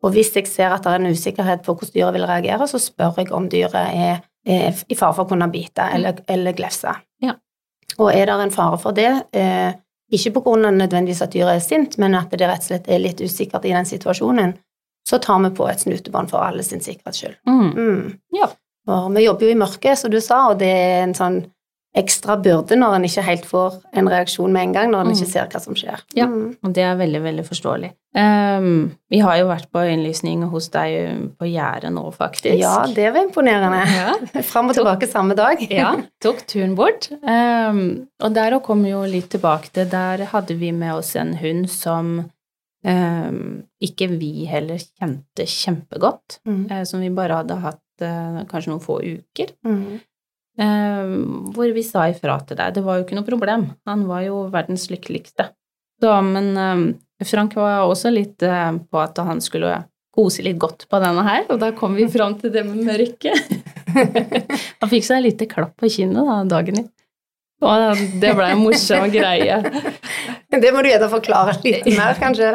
og 0.05 0.15
hvis 0.15 0.31
jeg 0.37 0.47
ser 0.47 0.71
at 0.75 0.85
det 0.85 0.93
er 0.93 1.01
en 1.01 1.11
usikkerhet 1.11 1.65
på 1.67 1.75
hvordan 1.75 1.95
dyret 1.95 2.15
vil 2.15 2.27
reagere, 2.29 2.69
så 2.71 2.79
spør 2.83 3.19
jeg 3.19 3.33
om 3.35 3.49
dyret 3.51 3.75
er, 3.75 4.21
er 4.47 4.83
i 4.87 4.97
fare 4.99 5.17
for 5.17 5.27
å 5.27 5.31
kunne 5.33 5.51
bite 5.51 5.89
eller, 5.95 6.21
eller 6.31 6.55
glefse. 6.57 6.93
Ja. 7.25 7.35
Og 7.99 8.13
er 8.13 8.29
det 8.29 8.37
en 8.45 8.55
fare 8.55 8.79
for 8.79 8.95
det, 8.95 9.11
eh, 9.35 9.73
ikke 10.15 10.33
på 10.39 10.45
grunn 10.47 10.65
av 10.65 10.77
nødvendigvis 10.77 11.21
at 11.25 11.35
dyret 11.35 11.59
er 11.59 11.65
sint, 11.65 11.99
men 12.01 12.17
at 12.17 12.33
det 12.33 12.49
rett 12.49 12.65
og 12.65 12.71
slett 12.71 12.89
er 12.89 13.03
litt 13.03 13.21
usikkert 13.21 13.67
i 13.69 13.75
den 13.75 13.89
situasjonen, 13.89 14.55
så 15.09 15.19
tar 15.25 15.41
vi 15.45 15.51
på 15.57 15.69
et 15.69 15.85
snutebånd 15.85 16.31
for 16.33 16.45
alle 16.45 16.65
sin 16.65 16.81
sikkerhets 16.85 17.21
skyld. 17.23 17.37
Mm. 17.49 17.69
Mm. 17.77 18.17
Ja. 18.37 18.49
Vi 18.89 19.25
jobber 19.25 19.45
jo 19.45 19.53
i 19.53 19.61
mørket, 19.61 19.99
som 20.01 20.13
du 20.13 20.21
sa, 20.25 20.47
og 20.53 20.61
det 20.63 20.69
er 20.73 21.03
en 21.03 21.15
sånn 21.17 21.43
ekstra 21.97 22.37
byrde 22.43 22.77
når 22.77 22.95
en 22.99 23.05
ikke 23.09 23.23
helt 23.25 23.47
får 23.49 23.79
en 23.97 24.09
reaksjon 24.13 24.53
med 24.53 24.63
en 24.63 24.73
gang, 24.77 24.91
når 24.93 25.01
en 25.01 25.07
Mm. 25.09 25.15
ikke 25.17 25.31
ser 25.31 25.47
hva 25.49 25.61
som 25.61 25.75
skjer. 25.75 26.03
Ja. 26.15 26.27
Mm. 26.27 26.57
Og 26.63 26.73
det 26.77 26.83
er 26.85 26.97
veldig, 26.97 27.23
veldig 27.25 27.45
forståelig. 27.49 27.91
Um, 28.15 28.93
vi 29.11 29.19
har 29.19 29.37
jo 29.39 29.47
vært 29.49 29.71
på 29.73 29.81
øyenlysning 29.85 30.43
hos 30.51 30.69
deg 30.69 31.33
på 31.39 31.49
Gjerdet 31.49 31.93
nå, 31.93 32.05
faktisk. 32.15 32.59
Ja, 32.61 32.85
det 32.87 33.13
var 33.15 33.23
imponerende. 33.25 33.83
Ja. 33.89 34.43
Fram 34.51 34.69
og 34.69 34.75
tilbake 34.77 35.09
samme 35.09 35.35
dag. 35.35 35.65
ja, 35.71 35.95
tok 36.25 36.45
turen 36.47 36.77
bort. 36.77 37.09
Um, 37.23 38.09
og 38.23 38.35
der 38.35 38.53
å 38.59 38.63
kom 38.65 38.85
jo 38.87 39.03
litt 39.09 39.31
tilbake 39.31 39.73
til 39.73 39.89
Der 39.89 40.25
hadde 40.33 40.55
vi 40.61 40.71
med 40.73 40.95
oss 40.95 41.15
en 41.17 41.35
hund 41.41 41.69
som 41.71 42.31
um, 42.85 43.63
ikke 43.83 44.09
vi 44.19 44.45
heller 44.51 44.79
kjente 44.79 45.47
kjempegodt. 45.49 46.39
Mm. 46.47 46.67
uh, 46.71 46.85
som 46.85 47.01
vi 47.01 47.11
bare 47.11 47.41
hadde 47.43 47.59
hatt 47.65 47.83
uh, 48.05 48.45
kanskje 48.51 48.73
noen 48.75 48.85
få 48.85 49.01
uker. 49.03 49.55
Mm. 49.67 50.01
Ehm, 50.59 51.53
hvor 51.55 51.71
vi 51.75 51.85
sa 51.87 52.09
ifra 52.11 52.39
til 52.47 52.59
deg. 52.59 52.75
Det 52.75 52.83
var 52.85 52.99
jo 52.99 53.07
ikke 53.07 53.19
noe 53.19 53.27
problem. 53.27 53.69
Han 53.87 54.07
var 54.09 54.25
jo 54.27 54.43
verdens 54.53 54.89
lykkeligste. 54.91 55.53
Så, 56.03 56.11
men 56.27 56.51
ehm, 56.59 56.89
Frank 57.27 57.55
var 57.59 57.87
også 57.87 58.11
litt 58.15 58.43
eh, 58.47 58.73
på 58.91 59.01
at 59.03 59.19
han 59.23 59.43
skulle 59.43 59.77
kose 60.19 60.43
litt 60.43 60.59
godt 60.59 60.89
på 60.91 60.99
denne 60.99 61.23
her, 61.23 61.45
og 61.53 61.61
da 61.63 61.71
kom 61.79 61.95
vi 61.95 62.09
fram 62.11 62.35
til 62.41 62.51
det 62.55 62.65
med 62.67 62.83
mørket. 62.89 63.53
han 64.81 64.91
fikk 64.91 65.07
seg 65.07 65.21
et 65.21 65.27
lite 65.29 65.47
klapp 65.51 65.77
på 65.79 65.91
kinnet 65.95 66.27
da, 66.27 66.41
dagen 66.57 66.81
i. 66.83 66.85
Og 67.59 68.03
det 68.23 68.31
ble 68.39 68.53
en 68.53 68.61
morsom 68.63 69.09
greie. 69.11 69.59
Det 70.49 70.71
må 70.73 70.81
du 70.81 70.89
gjerne 70.89 71.11
forklare 71.13 71.53
litt 71.61 71.85
mer, 71.93 72.15
kanskje. 72.17 72.47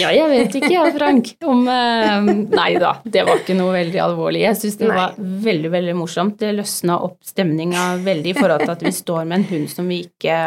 Ja, 0.00 0.08
jeg 0.10 0.26
vet 0.32 0.56
ikke, 0.58 0.70
jeg, 0.72 0.94
Frank, 0.96 1.28
om 1.46 1.60
eh, 1.70 2.26
Nei 2.50 2.72
da, 2.82 2.96
det 3.04 3.22
var 3.28 3.38
ikke 3.38 3.54
noe 3.54 3.70
veldig 3.76 4.00
alvorlig. 4.02 4.40
Jeg 4.42 4.58
syns 4.58 4.80
det 4.80 4.88
Nei. 4.90 4.96
var 4.98 5.14
veldig, 5.46 5.70
veldig 5.76 5.94
morsomt. 5.94 6.34
Det 6.40 6.50
løsna 6.56 6.98
opp 7.06 7.20
stemninga 7.24 7.84
veldig 8.02 8.32
i 8.32 8.36
forhold 8.36 8.64
til 8.64 8.74
at 8.74 8.82
vi 8.82 8.92
står 8.96 9.22
med 9.30 9.38
en 9.38 9.48
hund 9.52 9.70
som 9.72 9.92
vi 9.92 10.02
ikke 10.08 10.38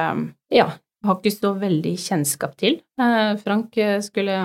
Ja, 0.52 0.68
har 1.06 1.20
ikke 1.22 1.32
så 1.32 1.54
veldig 1.62 1.94
kjennskap 2.04 2.58
til. 2.60 2.82
Eh, 3.00 3.32
Frank 3.46 3.80
eh, 3.80 4.00
skulle 4.04 4.42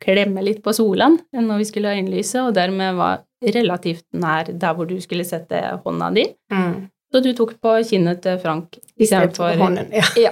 klemme 0.00 0.40
litt 0.46 0.62
på 0.64 0.72
Solan 0.72 1.18
når 1.36 1.60
vi 1.60 1.68
skulle 1.68 1.92
ha 1.92 2.00
innlyse, 2.00 2.40
og 2.46 2.56
dermed 2.56 2.96
var 2.96 3.26
relativt 3.44 4.06
nær 4.16 4.48
der 4.48 4.76
hvor 4.76 4.88
du 4.88 4.96
skulle 5.04 5.26
sette 5.28 5.60
hånda 5.84 6.08
di. 6.16 6.24
Mm. 6.52 6.88
Så 7.10 7.20
du 7.24 7.32
tok 7.34 7.56
på 7.58 7.72
kinnet 7.88 8.20
til 8.22 8.36
Frank 8.38 8.76
istedenfor 9.00 9.56
hånden. 9.58 9.88
Ja. 9.90 10.06
Ja. 10.28 10.30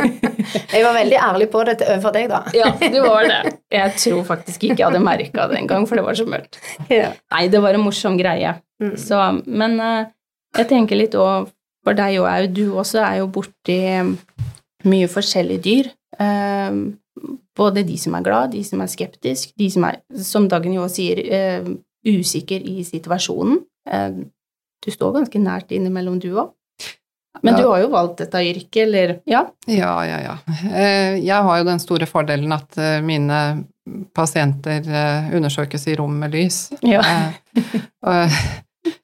Jeg 0.74 0.82
var 0.82 0.96
veldig 0.96 1.18
ærlig 1.22 1.46
på 1.52 1.62
det 1.68 1.76
overfor 1.84 2.14
deg, 2.16 2.26
da. 2.32 2.40
Ja, 2.56 2.70
du 2.80 2.98
var 3.04 3.28
det. 3.28 3.52
Jeg 3.70 3.94
tror 4.00 4.24
faktisk 4.26 4.64
ikke 4.64 4.80
jeg 4.80 4.86
hadde 4.88 5.02
merka 5.04 5.46
det 5.50 5.60
engang, 5.60 5.86
for 5.86 5.98
det 6.00 6.04
var 6.06 6.18
så 6.18 6.26
mørkt. 6.26 6.58
Ja. 6.90 7.12
Nei, 7.34 7.44
det 7.52 7.60
var 7.62 7.76
en 7.76 7.84
morsom 7.84 8.16
greie. 8.18 8.56
Mm. 8.82 8.96
Så, 8.98 9.20
men 9.46 9.76
eh, 9.84 10.10
jeg 10.58 10.70
tenker 10.72 10.98
litt 10.98 11.14
òg 11.18 11.50
For 11.86 11.96
deg 11.96 12.18
og 12.20 12.26
Au, 12.28 12.48
du 12.52 12.64
også 12.76 12.98
er 13.00 13.20
jo 13.22 13.28
borti 13.32 13.78
mye 14.90 15.06
forskjellige 15.08 15.62
dyr. 15.64 15.92
Eh, 16.20 16.80
både 17.56 17.86
de 17.86 17.96
som 18.00 18.18
er 18.18 18.26
glad, 18.26 18.50
de 18.52 18.64
som 18.66 18.82
er 18.82 18.90
skeptisk, 18.90 19.54
de 19.56 19.70
som 19.72 19.86
er, 19.88 20.02
som 20.16 20.48
Dagen 20.50 20.74
jo 20.76 20.88
sier, 20.92 21.22
eh, 21.24 21.70
usikker 22.10 22.66
i 22.66 22.82
situasjonen. 22.88 23.62
Du 24.84 24.90
står 24.90 25.12
ganske 25.18 25.38
nært 25.42 25.70
innimellom, 25.76 26.18
du 26.22 26.30
òg. 26.40 26.52
Men 27.42 27.54
Ja. 27.54 27.60
du 27.62 27.68
har 27.70 27.80
jo 27.82 27.88
valgt 27.92 28.16
dette 28.18 28.40
yrket, 28.42 28.82
eller 28.88 29.20
Ja. 29.26 29.44
Ja, 29.68 29.92
ja, 30.04 30.18
ja. 30.20 30.38
Eh, 30.74 31.20
Jeg 31.24 31.42
har 31.42 31.58
jo 31.58 31.64
den 31.64 31.78
store 31.78 32.06
fordelen 32.06 32.52
at 32.52 32.76
eh, 32.78 33.00
mine 33.00 33.64
pasienter 34.14 34.80
eh, 34.88 35.30
undersøkes 35.36 35.86
i 35.88 35.94
rom 35.96 36.18
med 36.18 36.32
lys. 36.32 36.70
Ja. 36.82 37.02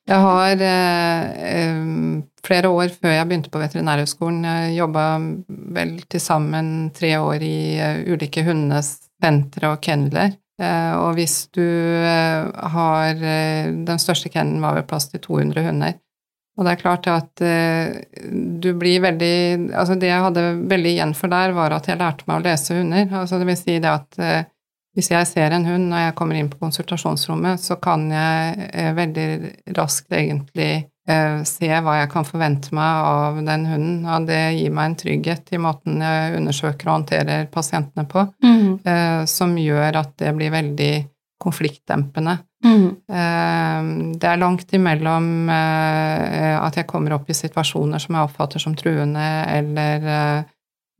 Jeg 0.08 0.20
har 0.22 0.56
flere 2.46 2.68
år 2.70 2.88
før 2.94 3.10
jeg 3.12 3.28
begynte 3.28 3.50
på 3.50 3.58
Veterinærhøgskolen, 3.60 4.44
jobba 4.76 5.04
vel 5.76 5.96
til 6.08 6.20
sammen 6.22 6.90
tre 6.94 7.10
år 7.18 7.42
i 7.42 7.56
ulike 8.14 8.44
hundesentre 8.46 9.72
og 9.72 9.80
kenneler. 9.82 10.36
Eh, 10.56 10.92
og 10.96 11.18
hvis 11.18 11.36
du 11.52 11.60
eh, 11.60 12.46
har 12.72 13.18
eh, 13.20 13.68
Den 13.84 14.00
største 14.00 14.30
kennelen 14.32 14.62
var 14.64 14.78
vel 14.78 14.86
plass 14.88 15.10
til 15.12 15.20
200 15.20 15.66
hunder. 15.68 15.98
Og 16.56 16.64
det 16.64 16.72
er 16.72 16.80
klart 16.80 17.06
at 17.12 17.36
du 17.36 18.68
blir 18.80 19.02
veldig 19.04 19.74
Altså 19.76 19.92
det 20.00 20.08
jeg 20.08 20.22
hadde 20.24 20.44
veldig 20.64 20.92
igjen 20.94 21.12
for 21.12 21.28
der, 21.28 21.52
var 21.52 21.74
at 21.76 21.84
jeg 21.84 22.00
lærte 22.00 22.24
meg 22.24 22.38
å 22.38 22.44
lese 22.46 22.78
hunder. 22.78 23.10
Altså 23.12 23.36
det 23.36 23.48
vil 23.50 23.58
si 23.60 23.74
det 23.76 23.90
at 23.90 24.16
hvis 24.96 25.10
jeg 25.12 25.28
ser 25.28 25.52
en 25.52 25.68
hund 25.68 25.90
når 25.90 26.06
jeg 26.06 26.14
kommer 26.16 26.38
inn 26.40 26.48
på 26.48 26.56
konsultasjonsrommet, 26.62 27.60
så 27.60 27.76
kan 27.76 28.08
jeg 28.08 28.94
veldig 28.96 29.26
raskt 29.76 30.16
egentlig 30.16 30.86
se 31.46 31.68
hva 31.70 31.92
jeg 32.00 32.08
kan 32.10 32.24
forvente 32.26 32.74
meg 32.74 33.04
av 33.06 33.36
den 33.46 33.66
hunden, 33.70 34.00
og 34.10 34.24
det 34.26 34.40
gir 34.56 34.72
meg 34.74 34.88
en 34.90 34.96
trygghet 34.98 35.52
i 35.54 35.60
måten 35.62 36.00
jeg 36.02 36.32
undersøker 36.40 36.88
og 36.88 36.96
håndterer 36.96 37.46
pasientene 37.52 38.02
på, 38.10 38.24
mm. 38.42 39.26
som 39.30 39.54
gjør 39.60 40.00
at 40.02 40.16
det 40.18 40.32
blir 40.34 40.50
veldig 40.50 40.90
konfliktdempende. 41.38 42.38
Mm. 42.64 44.16
Det 44.18 44.28
er 44.28 44.40
langt 44.40 44.72
imellom 44.74 45.48
eh, 45.52 46.56
at 46.58 46.78
jeg 46.80 46.88
kommer 46.88 47.16
opp 47.16 47.30
i 47.30 47.36
situasjoner 47.36 48.02
som 48.02 48.16
jeg 48.16 48.28
oppfatter 48.28 48.62
som 48.62 48.74
truende, 48.78 49.26
eller 49.52 50.08
eh, 50.12 50.38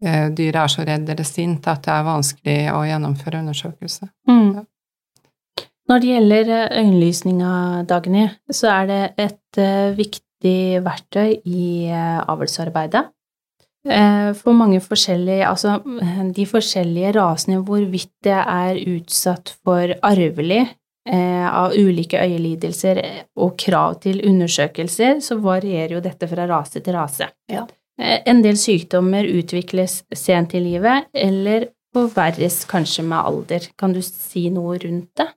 eh, 0.05 0.27
dyret 0.37 0.63
er 0.63 0.73
så 0.73 0.87
redd 0.87 1.11
eller 1.11 1.27
sint 1.27 1.67
at 1.71 1.85
det 1.87 1.95
er 1.95 2.07
vanskelig 2.07 2.59
å 2.75 2.85
gjennomføre 2.87 3.43
undersøkelse. 3.43 4.11
Mm. 4.31 4.65
Når 5.87 6.02
det 6.02 6.09
gjelder 6.11 6.49
eh, 6.50 6.78
øyenlysninga, 6.81 7.50
Dagny, 7.87 8.25
så 8.50 8.73
er 8.75 8.88
det 8.90 9.02
et 9.23 9.61
eh, 9.62 9.93
viktig 9.97 10.57
verktøy 10.83 11.37
i 11.47 11.66
eh, 11.87 12.19
avlsarbeidet. 12.26 13.07
For 13.87 14.50
mange 14.50 14.81
forskjellige, 14.83 15.47
altså 15.47 15.76
eh, 16.02 16.25
de 16.35 16.47
forskjellige 16.50 17.12
rasene, 17.14 17.61
hvorvidt 17.62 18.11
det 18.26 18.35
er 18.35 18.81
utsatt 18.97 19.55
for 19.62 19.95
arvelig 20.02 20.64
av 21.07 21.71
ulike 21.78 22.19
øyelidelser 22.19 22.99
og 23.38 23.52
krav 23.62 24.00
til 24.02 24.25
undersøkelser, 24.26 25.21
så 25.23 25.37
varierer 25.38 25.95
jo 25.95 26.00
dette 26.02 26.26
fra 26.26 26.49
rase 26.50 26.83
til 26.83 26.97
rase. 26.99 27.28
Ja. 27.47 27.62
En 28.26 28.43
del 28.43 28.59
sykdommer 28.59 29.28
utvikles 29.31 30.00
sent 30.11 30.57
i 30.59 30.64
livet, 30.64 31.07
eller 31.14 31.69
forverres 31.95 32.64
kanskje 32.66 33.07
med 33.07 33.23
alder. 33.23 33.71
Kan 33.78 33.95
du 33.95 34.02
si 34.02 34.49
noe 34.50 34.81
rundt 34.83 35.12
det? 35.23 35.28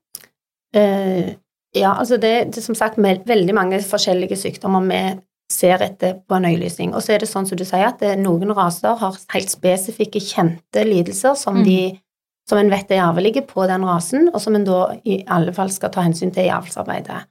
Eh, 0.75 1.33
ja, 1.77 1.93
altså 1.93 2.17
det, 2.17 2.33
det 2.53 2.61
er 2.61 2.65
som 2.65 2.77
sagt 2.77 2.97
med, 2.97 3.23
veldig 3.29 3.55
mange 3.55 3.79
forskjellige 3.85 4.37
sykdommer 4.37 4.85
vi 4.89 5.01
ser 5.49 5.81
etter 5.81 6.19
på 6.29 6.37
en 6.37 6.45
øyelysning. 6.45 6.93
Og 6.93 7.01
så 7.01 7.15
er 7.15 7.23
det 7.23 7.29
sånn 7.29 7.47
som 7.49 7.57
du 7.57 7.65
sier, 7.65 7.87
at 7.87 8.01
det, 8.01 8.15
noen 8.21 8.53
raser 8.57 8.97
har 8.99 9.17
helt 9.33 9.49
spesifikke, 9.53 10.21
kjente 10.21 10.85
lidelser 10.85 11.33
som, 11.37 11.57
Mm. 11.61 11.63
de, 11.65 12.01
som 12.49 12.57
en 12.61 12.69
vet 12.69 12.91
er 12.91 13.05
arvelige 13.05 13.45
på 13.47 13.65
den 13.67 13.85
rasen, 13.85 14.29
og 14.33 14.41
som 14.41 14.55
en 14.55 14.65
da 14.65 14.95
i 15.05 15.23
alle 15.27 15.53
fall 15.53 15.69
skal 15.73 15.89
ta 15.89 16.01
hensyn 16.05 16.33
til 16.33 16.45
i 16.45 16.53
avlsarbeidet. 16.53 17.25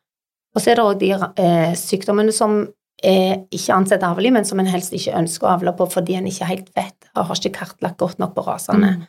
Og 0.55 0.63
så 0.63 0.71
er 0.73 0.75
det 0.75 0.85
òg 0.85 0.99
de 0.99 1.13
eh, 1.15 1.75
sykdommene 1.79 2.33
som 2.33 2.67
er 3.05 3.45
ikke 3.55 3.75
ansett 3.75 4.03
arvelige, 4.03 4.33
men 4.33 4.45
som 4.45 4.59
en 4.59 4.67
helst 4.67 4.93
ikke 4.93 5.15
ønsker 5.15 5.47
å 5.47 5.55
avle 5.55 5.73
på 5.79 5.87
fordi 5.87 6.17
en 6.19 6.27
ikke 6.27 6.49
helt 6.49 6.71
vet, 6.75 6.97
og 7.15 7.27
har 7.29 7.37
ikke 7.39 7.59
kartlagt 7.61 7.99
godt 7.99 8.19
nok 8.19 8.35
på 8.35 8.43
rasene. 8.47 8.97
Mm. 8.97 9.07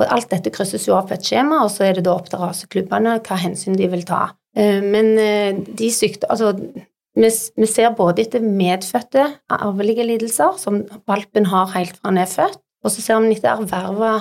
Og 0.00 0.06
alt 0.08 0.30
dette 0.32 0.52
krysses 0.54 0.86
jo 0.88 0.96
av 0.96 1.08
på 1.08 1.16
et 1.16 1.26
skjema, 1.26 1.62
og 1.64 1.72
så 1.74 1.86
er 1.86 1.98
det 1.98 2.06
da 2.06 2.14
opp 2.16 2.30
til 2.30 2.40
raseklubbene 2.40 3.18
hva 3.26 3.40
hensyn 3.42 3.76
de 3.78 3.88
vil 3.92 4.06
ta. 4.08 4.30
Eh, 4.56 4.80
Men 4.80 5.12
eh, 5.18 5.52
de 5.54 5.90
sykdom... 5.92 6.30
Altså, 6.32 6.54
vi 7.20 7.66
ser 7.66 7.90
både 7.98 8.22
etter 8.22 8.40
medfødte 8.40 9.24
arvelige 9.50 10.06
lidelser, 10.06 10.54
som 10.56 10.78
valpen 11.10 11.48
har 11.50 11.72
helt 11.74 11.98
fra 11.98 12.08
han 12.08 12.20
er 12.22 12.30
født, 12.30 12.60
og 12.86 12.94
så 12.94 13.02
ser 13.02 13.20
vi 13.24 13.34
etter 13.34 13.50
erverva 13.58 14.12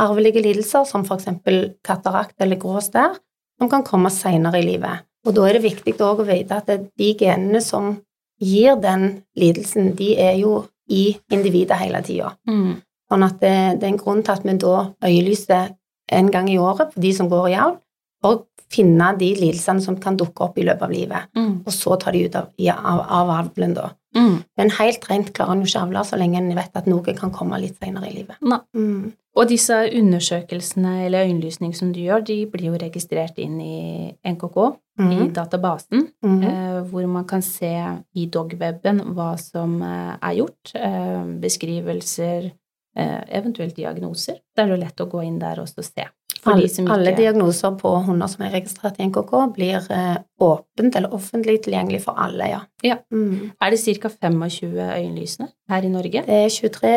arvelige 0.00 0.42
lidelser, 0.42 0.86
som 0.88 1.04
eksempel 1.04 1.74
katarakt 1.86 2.40
eller 2.40 2.58
grå 2.58 2.80
stær, 2.82 3.18
som 3.60 3.70
kan 3.70 3.84
komme 3.86 4.10
senere 4.14 4.62
i 4.62 4.66
livet. 4.66 5.04
Og 5.26 5.36
da 5.36 5.46
er 5.48 5.58
det 5.58 5.66
viktig 5.66 5.96
å 6.00 6.14
vite 6.24 6.56
at 6.56 6.70
de 6.70 7.12
genene 7.18 7.60
som 7.62 7.98
gir 8.40 8.78
den 8.80 9.22
lidelsen, 9.36 9.92
de 9.98 10.14
er 10.18 10.38
jo 10.40 10.62
i 10.88 11.18
individet 11.34 11.76
hele 11.82 12.00
tida. 12.06 12.32
Mm. 12.48 12.78
Sånn 13.10 13.24
at 13.24 13.40
det, 13.40 13.80
det 13.80 13.84
er 13.88 13.92
en 13.94 13.98
grunn 14.00 14.22
til 14.22 14.32
at 14.34 14.44
vi 14.44 14.56
da 14.60 14.92
øyelyser 15.04 15.74
en 16.12 16.30
gang 16.30 16.48
i 16.50 16.58
året 16.58 16.92
for 16.92 17.00
de 17.00 17.12
som 17.16 17.28
går 17.28 17.48
i 17.50 17.54
avl, 17.56 17.78
for 18.22 18.34
å 18.34 18.44
finne 18.70 19.16
de 19.18 19.30
lidelsene 19.34 19.80
som 19.80 19.96
kan 19.96 20.16
dukke 20.16 20.44
opp 20.44 20.58
i 20.58 20.64
løpet 20.66 20.82
av 20.82 20.90
livet, 20.92 21.28
Mm. 21.36 21.62
og 21.66 21.72
så 21.72 21.98
ta 21.98 22.10
de 22.12 22.26
ut 22.26 22.34
av, 22.36 22.48
av, 22.68 23.00
av 23.08 23.30
avlen 23.38 23.72
da. 23.74 23.90
Mm. 24.16 24.42
Men 24.58 24.70
helt 24.70 25.04
rent 25.08 25.32
klarer 25.32 25.52
en 25.52 25.60
jo 25.62 25.66
ikke 25.70 25.82
avle 25.86 26.02
så 26.04 26.18
lenge 26.18 26.36
en 26.36 26.54
vet 26.56 26.76
at 26.76 26.86
noe 26.86 27.14
kan 27.14 27.30
komme 27.30 27.58
litt 27.60 27.78
senere 27.78 28.08
i 28.10 28.14
livet. 28.16 28.36
Mm. 28.74 29.12
Og 29.38 29.46
disse 29.48 29.72
undersøkelsene 29.72 31.04
eller 31.06 31.24
øyenlysning 31.28 31.74
som 31.76 31.92
du 31.92 32.00
gjør, 32.00 32.24
de 32.26 32.46
blir 32.50 32.72
jo 32.72 32.78
registrert 32.80 33.38
inn 33.38 33.60
i 33.60 34.12
NKK, 34.26 34.74
i 34.98 35.02
Mhm. 35.02 35.32
databasen, 35.32 36.08
Mhm. 36.24 36.42
eh, 36.44 36.80
hvor 36.90 37.06
man 37.08 37.24
kan 37.24 37.40
se 37.42 37.70
i 38.16 38.26
dogweben 38.26 39.00
hva 39.14 39.38
som 39.38 39.80
eh, 39.82 40.16
er 40.20 40.34
gjort. 40.36 40.74
Eh, 40.74 41.24
beskrivelser, 41.40 42.50
eventuelt 42.98 43.76
diagnoser. 43.76 44.40
Det 44.54 44.64
er 44.64 44.72
jo 44.72 44.78
lett 44.80 45.00
å 45.00 45.06
gå 45.10 45.22
inn 45.22 45.38
der 45.38 45.60
og 45.62 45.68
se. 45.70 46.06
Alle, 46.46 46.68
ikke... 46.68 46.84
alle, 46.92 47.12
diagnoser 47.16 47.74
på 47.80 47.90
hunder 48.06 48.30
som 48.30 48.44
er 48.46 48.52
registrert 48.54 48.98
i 49.00 49.06
NKK, 49.08 49.32
blir 49.56 49.88
eh, 49.94 50.18
åpent 50.44 50.98
eller 50.98 51.14
offentlig 51.14 51.58
tilgjengelig 51.64 52.02
for 52.04 52.20
alle, 52.20 52.50
ja. 52.52 52.60
ja. 52.86 52.98
Mm. 53.14 53.50
Er 53.58 53.74
det 53.74 53.80
ca. 53.98 54.10
25 54.12 54.78
øyenlysende 54.86 55.50
her 55.72 55.86
i 55.86 55.92
Norge? 55.92 56.22
Det 56.28 56.40
er 56.44 56.52
23 56.54 56.92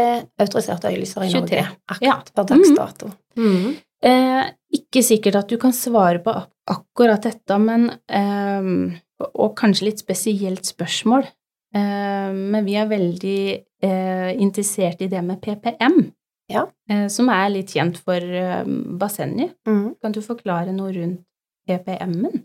autoriserte 0.46 0.92
øyenlyser 0.92 1.26
i 1.26 1.32
23. 1.34 1.42
Norge 1.42 1.66
akkurat 1.96 2.08
ja. 2.08 2.18
per 2.36 2.50
dags 2.52 2.74
mm. 3.36 3.48
Mm. 3.48 3.76
Eh, 4.12 4.44
ikke 4.78 5.06
sikkert 5.06 5.42
at 5.42 5.52
du 5.52 5.58
kan 5.62 5.74
svare 5.76 6.22
på 6.24 6.36
akkurat 6.72 7.26
dette, 7.26 7.58
men 7.62 7.90
eh, 8.08 9.00
Og 9.22 9.52
kanskje 9.54 9.86
litt 9.86 10.00
spesielt 10.02 10.66
spørsmål. 10.66 11.28
Eh, 11.78 12.30
men 12.34 12.66
vi 12.66 12.74
er 12.78 12.88
veldig 12.90 13.42
eh, 13.84 14.32
interessert 14.42 15.02
i 15.02 15.10
det 15.12 15.22
med 15.26 15.42
PPM 15.42 16.00
ja. 16.52 16.68
Eh, 16.90 17.08
som 17.12 17.30
er 17.34 17.52
litt 17.54 17.74
kjent 17.74 18.00
for 18.02 18.18
eh, 18.18 18.64
bassenget. 19.00 19.56
Mm. 19.68 19.96
Kan 20.02 20.16
du 20.16 20.22
forklare 20.26 20.74
noe 20.76 20.94
rundt 20.96 21.24
PPM-en? 21.68 22.44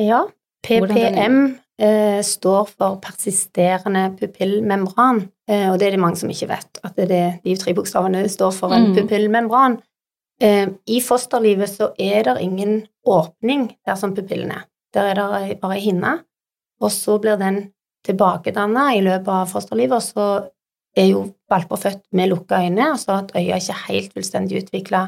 Ja. 0.00 0.24
PPM 0.64 1.38
eh, 1.78 2.20
står 2.24 2.70
for 2.72 2.98
persisterende 3.04 4.06
pupillmembran, 4.18 5.26
eh, 5.50 5.66
og 5.70 5.78
det 5.78 5.88
er 5.88 5.96
det 5.96 6.02
mange 6.02 6.20
som 6.20 6.32
ikke 6.32 6.48
vet, 6.54 6.80
at 6.86 6.96
det, 6.96 7.24
de 7.44 7.56
tre 7.60 7.74
bokstavene 7.76 8.24
står 8.32 8.54
for 8.56 8.74
en 8.74 8.90
mm. 8.90 8.94
pupillmembran. 8.96 9.76
Eh, 10.42 10.70
I 10.90 11.00
fosterlivet 11.04 11.70
så 11.70 11.92
er 12.00 12.24
det 12.26 12.38
ingen 12.42 12.80
åpning 13.06 13.68
der 13.86 14.00
som 14.00 14.16
pupillen 14.16 14.54
er. 14.56 14.64
Der 14.94 15.12
er 15.12 15.20
det 15.20 15.60
bare 15.60 15.78
hinne, 15.82 16.16
og 16.80 16.92
så 16.94 17.18
blir 17.20 17.36
den 17.38 17.66
tilbakedanna 18.04 18.90
i 18.96 19.04
løpet 19.04 19.30
av 19.32 19.52
fosterlivet, 19.52 20.00
og 20.00 20.02
så 20.02 20.26
er 20.96 21.08
jo 21.10 21.24
valper 21.50 21.80
født 21.80 22.02
med 22.12 22.30
lukka 22.30 22.60
øyne, 22.62 22.90
altså 22.92 23.18
at 23.18 23.32
øya 23.36 23.58
ikke 23.58 23.74
er 23.74 23.86
helt 23.88 24.12
fullstendig 24.12 24.62
utvikla 24.62 25.06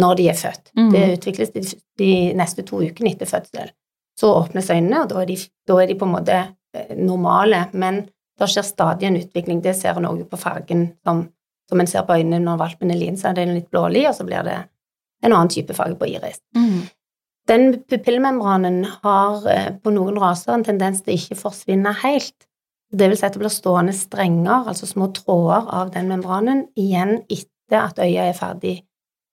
når 0.00 0.14
de 0.16 0.28
er 0.30 0.38
født. 0.38 0.70
Mm. 0.76 0.90
Det 0.94 1.02
utvikles 1.18 1.52
de, 1.54 1.64
de, 1.98 2.10
neste 2.38 2.64
to 2.66 2.80
ukene 2.80 3.12
etter 3.12 3.28
fødsel. 3.28 3.72
Så 4.18 4.30
åpnes 4.32 4.70
øynene, 4.70 5.02
og 5.02 5.10
da 5.10 5.20
er 5.22 5.28
de, 5.28 5.36
da 5.68 5.76
er 5.80 5.90
de 5.90 5.98
på 5.98 6.08
en 6.08 6.14
måte 6.14 6.38
eh, 6.38 6.96
normale, 6.96 7.66
men 7.72 8.04
det 8.40 8.48
skjer 8.48 8.64
stadig 8.64 9.08
en 9.08 9.18
utvikling. 9.20 9.60
Det 9.64 9.74
ser 9.76 9.98
en 9.98 10.08
òg 10.08 10.22
på 10.30 10.40
fargen 10.40 10.90
som, 11.04 11.26
som 11.68 11.80
en 11.80 11.90
ser 11.90 12.06
på 12.08 12.16
øynene 12.16 12.40
når 12.44 12.60
valpen 12.60 12.92
er 12.92 13.00
liten, 13.00 13.18
så 13.20 13.30
er 13.30 13.40
det 13.40 13.48
litt 13.50 13.70
blålig, 13.72 14.06
og 14.08 14.16
så 14.16 14.26
blir 14.28 14.46
det 14.46 14.56
en 15.24 15.32
annen 15.34 15.52
type 15.52 15.76
farge 15.76 15.98
på 16.00 16.08
iris. 16.08 16.40
Mm. 16.56 16.88
Den 17.50 17.66
pupillmembranen 17.90 18.84
har 19.02 19.48
eh, 19.50 19.72
på 19.82 19.92
noen 19.92 20.20
raser 20.20 20.54
en 20.54 20.64
tendens 20.64 21.02
til 21.04 21.18
ikke 21.18 21.38
forsvinne 21.40 21.92
helt. 22.04 22.46
Det 22.90 23.06
vil 23.08 23.18
si 23.18 23.26
at 23.26 23.36
det 23.36 23.42
blir 23.42 23.52
stående 23.54 23.94
strenger, 23.94 24.66
altså 24.70 24.88
små 24.88 25.10
tråder 25.14 25.68
av 25.80 25.92
den 25.94 26.10
membranen, 26.10 26.64
igjen 26.78 27.20
etter 27.30 27.84
at 27.84 28.00
øya 28.02 28.26
er 28.26 28.36
ferdig 28.38 28.80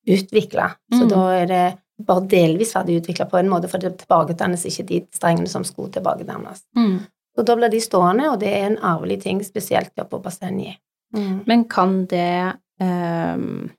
utvikla. 0.08 0.70
Så 0.94 1.04
mm. 1.04 1.10
da 1.12 1.24
er 1.36 1.48
det 1.50 1.66
bare 2.08 2.28
delvis 2.30 2.76
ferdig 2.76 3.00
utvikla 3.02 3.26
på 3.30 3.40
en 3.40 3.50
måte, 3.50 3.70
for 3.72 3.82
det 3.82 3.96
tilbakedannes 4.04 4.68
ikke 4.70 4.86
de 4.92 5.00
strengene 5.16 5.50
som 5.50 5.66
skulle 5.66 5.92
tilbakedannes. 5.96 6.62
Mm. 6.78 7.00
Så 7.38 7.46
da 7.46 7.56
blir 7.58 7.74
de 7.74 7.82
stående, 7.82 8.30
og 8.32 8.40
det 8.42 8.54
er 8.54 8.70
en 8.70 8.80
arvelig 8.86 9.22
ting, 9.26 9.42
spesielt 9.46 9.94
på 9.98 10.22
bassenget. 10.22 10.78
Mm. 11.16 11.44
Men 11.48 11.66
kan 11.70 12.06
det 12.12 12.58
um, 12.82 13.70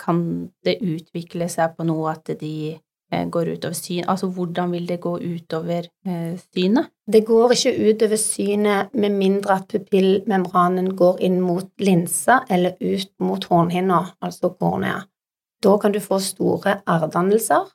Kan 0.00 0.20
det 0.64 0.78
utvikle 0.80 1.46
seg 1.52 1.74
på 1.76 1.84
noe 1.84 2.14
at 2.14 2.30
de 2.40 2.72
går 3.10 3.48
utover 3.56 3.74
syn, 3.74 4.04
altså 4.08 4.28
hvordan 4.30 4.70
vil 4.74 4.86
det 4.88 5.00
gå 5.02 5.16
utover 5.18 5.88
eh, 6.06 6.36
synet? 6.54 6.92
Det 7.10 7.24
går 7.26 7.54
ikke 7.56 7.72
utover 7.90 8.20
synet 8.20 8.94
med 8.94 9.16
mindre 9.18 9.56
at 9.58 9.66
pupillmembranen 9.72 10.92
går 10.96 11.18
inn 11.26 11.40
mot 11.42 11.68
linsa 11.82 12.44
eller 12.50 12.78
ut 12.80 13.10
mot 13.18 13.44
hornhinna, 13.50 14.04
altså 14.22 14.52
kornea. 14.54 15.02
Da 15.62 15.76
kan 15.76 15.92
du 15.92 16.00
få 16.00 16.20
store 16.24 16.78
arrdannelser 16.86 17.68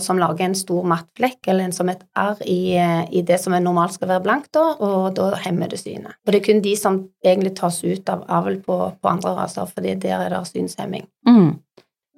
som 0.00 0.18
lager 0.18 0.44
en 0.44 0.54
stor 0.54 0.84
mattflekk, 0.84 1.38
eller 1.48 1.64
en 1.64 1.72
som 1.72 1.88
et 1.88 2.02
arr 2.14 2.36
i, 2.44 2.76
eh, 2.76 3.04
i, 3.10 3.22
det 3.22 3.40
som 3.40 3.52
normalt 3.52 3.94
skal 3.94 4.08
være 4.08 4.22
blankt, 4.22 4.52
da, 4.52 4.74
og 4.80 5.14
da 5.16 5.30
hemmer 5.36 5.68
det 5.68 5.80
synet. 5.80 6.18
Og 6.26 6.32
det 6.32 6.40
er 6.40 6.44
kun 6.44 6.60
de 6.62 6.76
som 6.76 7.08
egentlig 7.24 7.54
tas 7.56 7.82
ut 7.84 8.08
av 8.08 8.24
avl 8.28 8.60
på, 8.60 8.76
på 9.00 9.08
andre 9.08 9.34
raser, 9.38 9.64
fordi 9.66 9.94
der 9.94 10.20
er 10.20 10.28
det 10.28 10.46
synshemming. 10.46 11.08
Mm. 11.26 11.56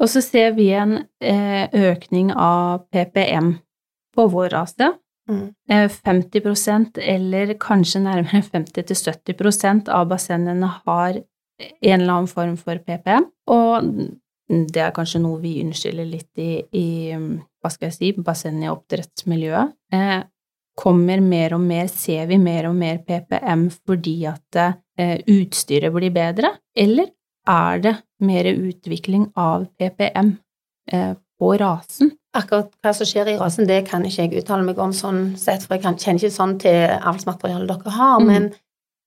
Og 0.00 0.08
så 0.08 0.22
ser 0.24 0.54
vi 0.56 0.70
en 0.72 0.96
eh, 1.20 1.68
økning 1.90 2.32
av 2.32 2.86
PPM 2.92 3.54
på 4.16 4.26
vår 4.32 4.54
rase. 4.56 4.94
Mm. 5.30 5.52
50 5.92 6.40
eh, 6.98 7.14
eller 7.14 7.54
kanskje 7.60 8.00
nærmere 8.02 8.42
50-70% 8.42 9.92
av 9.92 10.08
bassengene 10.10 10.72
har 10.86 11.20
en 11.20 12.00
eller 12.00 12.14
annen 12.14 12.30
form 12.30 12.56
for 12.58 12.80
PPM. 12.80 13.28
Og 13.52 13.92
det 14.50 14.82
er 14.82 14.94
kanskje 14.96 15.20
noe 15.22 15.38
vi 15.42 15.60
unnskylder 15.62 16.08
litt 16.08 16.40
i, 16.42 16.50
i 16.74 16.88
hva 17.14 17.70
skal 17.70 17.90
jeg 17.90 17.98
si, 17.98 18.12
basseng- 18.16 18.64
og 18.64 18.80
oppdrettsmiljøet. 18.80 19.76
Eh, 19.94 20.20
kommer 20.80 21.20
mer 21.20 21.54
og 21.54 21.62
mer, 21.62 21.90
ser 21.92 22.26
vi 22.30 22.38
mer 22.40 22.70
og 22.70 22.76
mer 22.78 23.02
PPM 23.04 23.68
fordi 23.84 24.16
at 24.30 24.60
eh, 24.64 25.18
utstyret 25.28 25.92
blir 25.94 26.14
bedre, 26.14 26.54
eller 26.74 27.10
er 27.48 27.82
det 27.84 27.96
mer 28.20 28.48
utvikling 28.52 29.30
av 29.38 29.66
PPM 29.78 30.34
eh, 30.92 31.14
på 31.40 31.52
rasen. 31.60 32.12
Akkurat 32.36 32.70
hva 32.84 32.92
som 32.94 33.08
skjer 33.08 33.32
i 33.32 33.38
rasen, 33.40 33.66
det 33.66 33.82
kan 33.88 34.04
ikke 34.06 34.26
jeg 34.26 34.42
uttale 34.44 34.66
meg 34.66 34.78
om 34.82 34.92
sånn 34.94 35.32
sett, 35.40 35.64
for 35.64 35.76
jeg 35.76 35.86
kan, 35.86 35.98
kjenner 35.98 36.22
ikke 36.22 36.36
sånn 36.36 36.58
til 36.62 36.92
avlsmaterialet 37.00 37.72
dere 37.72 37.96
har, 37.96 38.20
mm. 38.20 38.28
men 38.28 38.50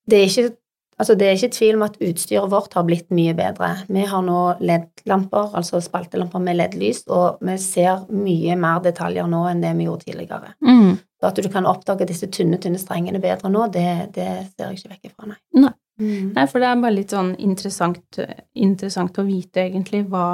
det 0.09 0.19
er, 0.19 0.27
ikke, 0.27 0.57
altså 0.99 1.15
det 1.15 1.29
er 1.29 1.37
ikke 1.37 1.53
tvil 1.55 1.77
om 1.77 1.85
at 1.85 1.95
utstyret 2.03 2.51
vårt 2.51 2.75
har 2.75 2.83
blitt 2.89 3.13
mye 3.15 3.35
bedre. 3.37 3.69
Vi 3.87 4.03
har 4.09 4.25
nå 4.25 4.41
LED-lamper, 4.59 5.53
altså 5.55 5.79
spaltelamper 5.83 6.43
med 6.43 6.59
LED-lys, 6.59 7.05
og 7.13 7.39
vi 7.45 7.55
ser 7.63 8.03
mye 8.11 8.57
mer 8.59 8.83
detaljer 8.83 9.29
nå 9.31 9.45
enn 9.53 9.63
det 9.63 9.71
vi 9.77 9.87
gjorde 9.87 10.09
tidligere. 10.09 10.51
Mm. 10.65 10.97
Så 10.99 11.29
at 11.29 11.39
du 11.39 11.47
kan 11.53 11.69
oppdage 11.69 12.09
disse 12.09 12.27
tynne, 12.27 12.59
tynne 12.59 12.81
strengene 12.81 13.23
bedre 13.23 13.53
nå, 13.53 13.69
det, 13.71 13.87
det 14.17 14.27
ser 14.49 14.73
jeg 14.73 14.81
ikke 14.81 14.95
vekk 14.97 15.13
ifra, 15.13 15.31
nei. 15.31 15.39
nei. 15.63 15.71
Mm. 16.03 16.33
Nei, 16.35 16.45
for 16.51 16.59
det 16.59 16.69
er 16.69 16.81
bare 16.83 16.97
litt 16.97 17.13
sånn 17.15 17.33
interessant, 17.39 18.19
interessant 18.53 19.17
å 19.19 19.27
vite 19.27 19.63
egentlig 19.67 20.03
hva 20.11 20.27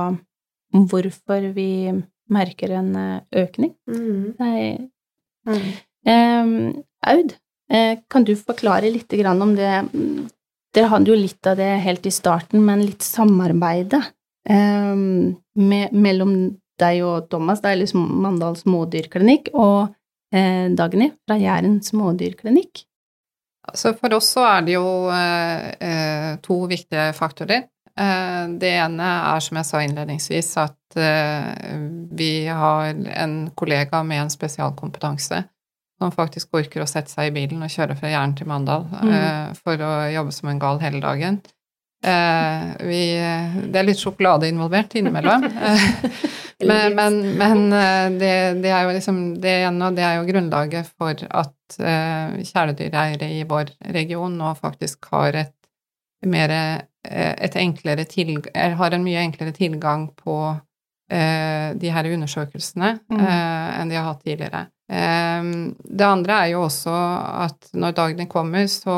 Hvorfor 0.69 1.47
vi 1.55 1.89
merker 2.29 2.75
en 2.77 2.89
eh, 2.93 3.21
økning. 3.41 3.71
Mm. 3.89 4.35
Nei. 4.37 4.89
Mm. 5.49 6.83
Aud, 7.09 7.33
eh, 7.73 7.95
kan 8.05 8.27
du 8.27 8.35
forklare 8.37 8.91
litt 8.93 9.13
om 9.13 9.55
det 9.57 9.71
Dere 10.69 10.91
hadde 10.91 11.09
jo 11.09 11.17
litt 11.17 11.47
av 11.49 11.57
det 11.57 11.71
helt 11.81 12.05
i 12.05 12.11
starten, 12.13 12.61
men 12.61 12.83
litt 12.85 13.01
samarbeide 13.01 14.03
um, 14.45 15.31
med, 15.57 15.95
mellom 15.97 16.33
deg 16.77 17.01
og 17.01 17.29
Thomas. 17.31 17.63
Det 17.63 17.71
er 17.71 17.79
liksom 17.81 18.03
Mandal 18.21 18.53
smådyrklinikk 18.59 19.49
og 19.55 19.89
eh, 20.29 20.69
Dagny 20.77 21.09
fra 21.25 21.39
Jæren 21.41 21.79
smådyrklinikk. 21.81 22.83
Så 23.73 23.93
for 23.97 24.13
oss 24.17 24.31
så 24.35 24.45
er 24.47 24.65
det 24.67 24.77
jo 24.77 24.87
eh, 25.13 25.67
eh, 25.79 26.31
to 26.45 26.61
viktige 26.69 27.11
faktorer. 27.17 27.67
Eh, 27.99 28.43
det 28.61 28.73
ene 28.79 29.11
er, 29.33 29.43
som 29.43 29.59
jeg 29.59 29.67
sa 29.67 29.83
innledningsvis, 29.83 30.51
at 30.61 30.99
eh, 30.99 31.77
vi 32.15 32.33
har 32.47 32.93
en 32.93 33.39
kollega 33.59 34.03
med 34.07 34.25
en 34.25 34.33
spesialkompetanse 34.33 35.43
som 35.99 36.11
faktisk 36.15 36.55
orker 36.55 36.83
å 36.83 36.87
sette 36.87 37.11
seg 37.11 37.29
i 37.29 37.35
bilen 37.35 37.63
og 37.65 37.71
kjøre 37.73 37.97
fra 37.99 38.11
Jæren 38.13 38.35
til 38.39 38.47
Mandal 38.47 38.85
mm. 38.87 39.09
Eh, 39.11 39.47
for 39.59 39.83
å 39.83 39.93
jobbe 40.13 40.35
som 40.35 40.51
en 40.51 40.61
gal 40.61 40.79
hele 40.83 41.01
dagen. 41.03 41.41
Eh, 41.99 42.67
vi, 42.87 43.01
det 43.67 43.81
er 43.81 43.87
litt 43.89 43.99
sjokolade 43.99 44.47
involvert 44.47 44.95
innimellom. 44.95 45.43
men, 46.67 46.95
men, 46.95 47.19
men 47.39 47.61
det, 48.19 48.31
det, 48.63 48.71
er 48.73 48.83
jo 48.83 48.95
liksom 48.95 49.19
det 49.39 49.53
ene, 49.63 49.87
og 49.87 49.95
det 49.95 50.03
er 50.03 50.17
jo 50.17 50.25
grunnlaget 50.27 50.89
for 50.91 51.15
at 51.15 51.77
uh, 51.79 52.35
kjæledyreiere 52.43 53.29
i 53.37 53.45
vår 53.47 53.71
region 53.95 54.35
nå 54.35 54.51
faktisk 54.59 55.07
har 55.13 55.37
et 55.45 55.55
mer 56.27 56.51
eh, 56.51 57.35
et 57.39 57.55
enklere 57.55 58.03
tilgang 58.09 58.75
Har 58.75 58.91
en 58.91 59.05
mye 59.05 59.21
enklere 59.23 59.53
tilgang 59.55 60.09
på 60.19 60.35
uh, 60.51 61.69
de 61.79 61.93
her 61.95 62.11
undersøkelsene 62.13 62.91
uh, 62.99 63.69
enn 63.79 63.91
de 63.91 63.95
har 63.95 64.09
hatt 64.09 64.23
tidligere. 64.25 64.65
Um, 64.89 65.75
det 65.85 66.05
andre 66.05 66.33
er 66.33 66.47
jo 66.55 66.63
også 66.65 66.89
at 67.45 67.69
når 67.77 67.91
dagene 67.97 68.27
kommer, 68.31 68.65
så 68.71 68.95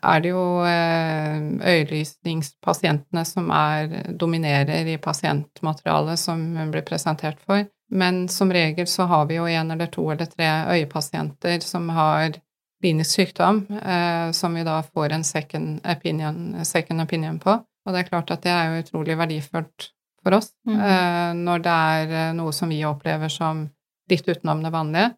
er 0.00 0.20
det 0.24 0.30
jo 0.32 0.64
øyelysningspasientene 0.64 3.24
som 3.28 3.50
er, 3.52 4.14
dominerer 4.16 4.86
i 4.88 4.96
pasientmaterialet 5.02 6.18
som 6.20 6.70
blir 6.72 6.82
presentert 6.88 7.38
for. 7.44 7.64
Men 7.90 8.28
som 8.28 8.52
regel 8.52 8.86
så 8.86 9.02
har 9.10 9.26
vi 9.26 9.34
jo 9.40 9.46
en 9.50 9.70
eller 9.74 9.86
to 9.90 10.10
eller 10.12 10.26
tre 10.30 10.48
øyepasienter 10.78 11.60
som 11.66 11.88
har 11.92 12.38
klinisk 12.80 13.10
sykdom, 13.10 13.66
eh, 13.82 14.30
som 14.32 14.54
vi 14.54 14.64
da 14.64 14.82
får 14.82 15.12
en 15.12 15.24
second 15.24 15.86
opinion, 15.86 16.64
second 16.64 17.00
opinion, 17.00 17.38
på. 17.38 17.58
Og 17.86 17.92
det 17.92 18.00
er 18.00 18.08
klart 18.08 18.30
at 18.30 18.44
det 18.44 18.52
er 18.52 18.70
jo 18.70 18.84
utrolig 18.84 19.16
verdifullt 19.18 19.90
for 20.22 20.36
oss 20.36 20.50
mm. 20.68 20.76
eh, 20.76 21.28
når 21.40 21.62
det 21.64 21.76
er 21.96 22.16
eh, 22.22 22.32
noe 22.36 22.52
som 22.52 22.68
vi 22.68 22.82
opplever 22.84 23.32
som 23.32 23.64
litt 24.10 24.28
utenom 24.28 24.62
det 24.64 24.72
vanlige, 24.74 25.12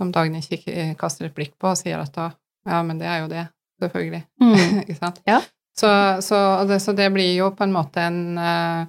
som 0.00 0.12
Dagny 0.14 0.40
kaster 0.98 1.28
et 1.28 1.36
blikk 1.36 1.56
på 1.60 1.72
og 1.72 1.78
sier 1.78 2.00
at 2.00 2.14
da 2.16 2.30
ja, 2.68 2.82
men 2.84 3.00
det 3.00 3.08
er 3.08 3.22
jo 3.22 3.28
det, 3.30 3.46
selvfølgelig. 3.80 4.22
Mm. 4.42 4.80
Ikke 4.84 4.98
sant? 4.98 5.20
Ja. 5.28 5.40
Så, 5.80 5.90
så, 6.24 6.38
det, 6.68 6.80
så, 6.84 6.92
det, 6.92 7.08
blir 7.14 7.32
jo 7.38 7.50
på 7.56 7.64
en 7.64 7.72
måte 7.72 8.02
en 8.04 8.38
eh, 8.38 8.80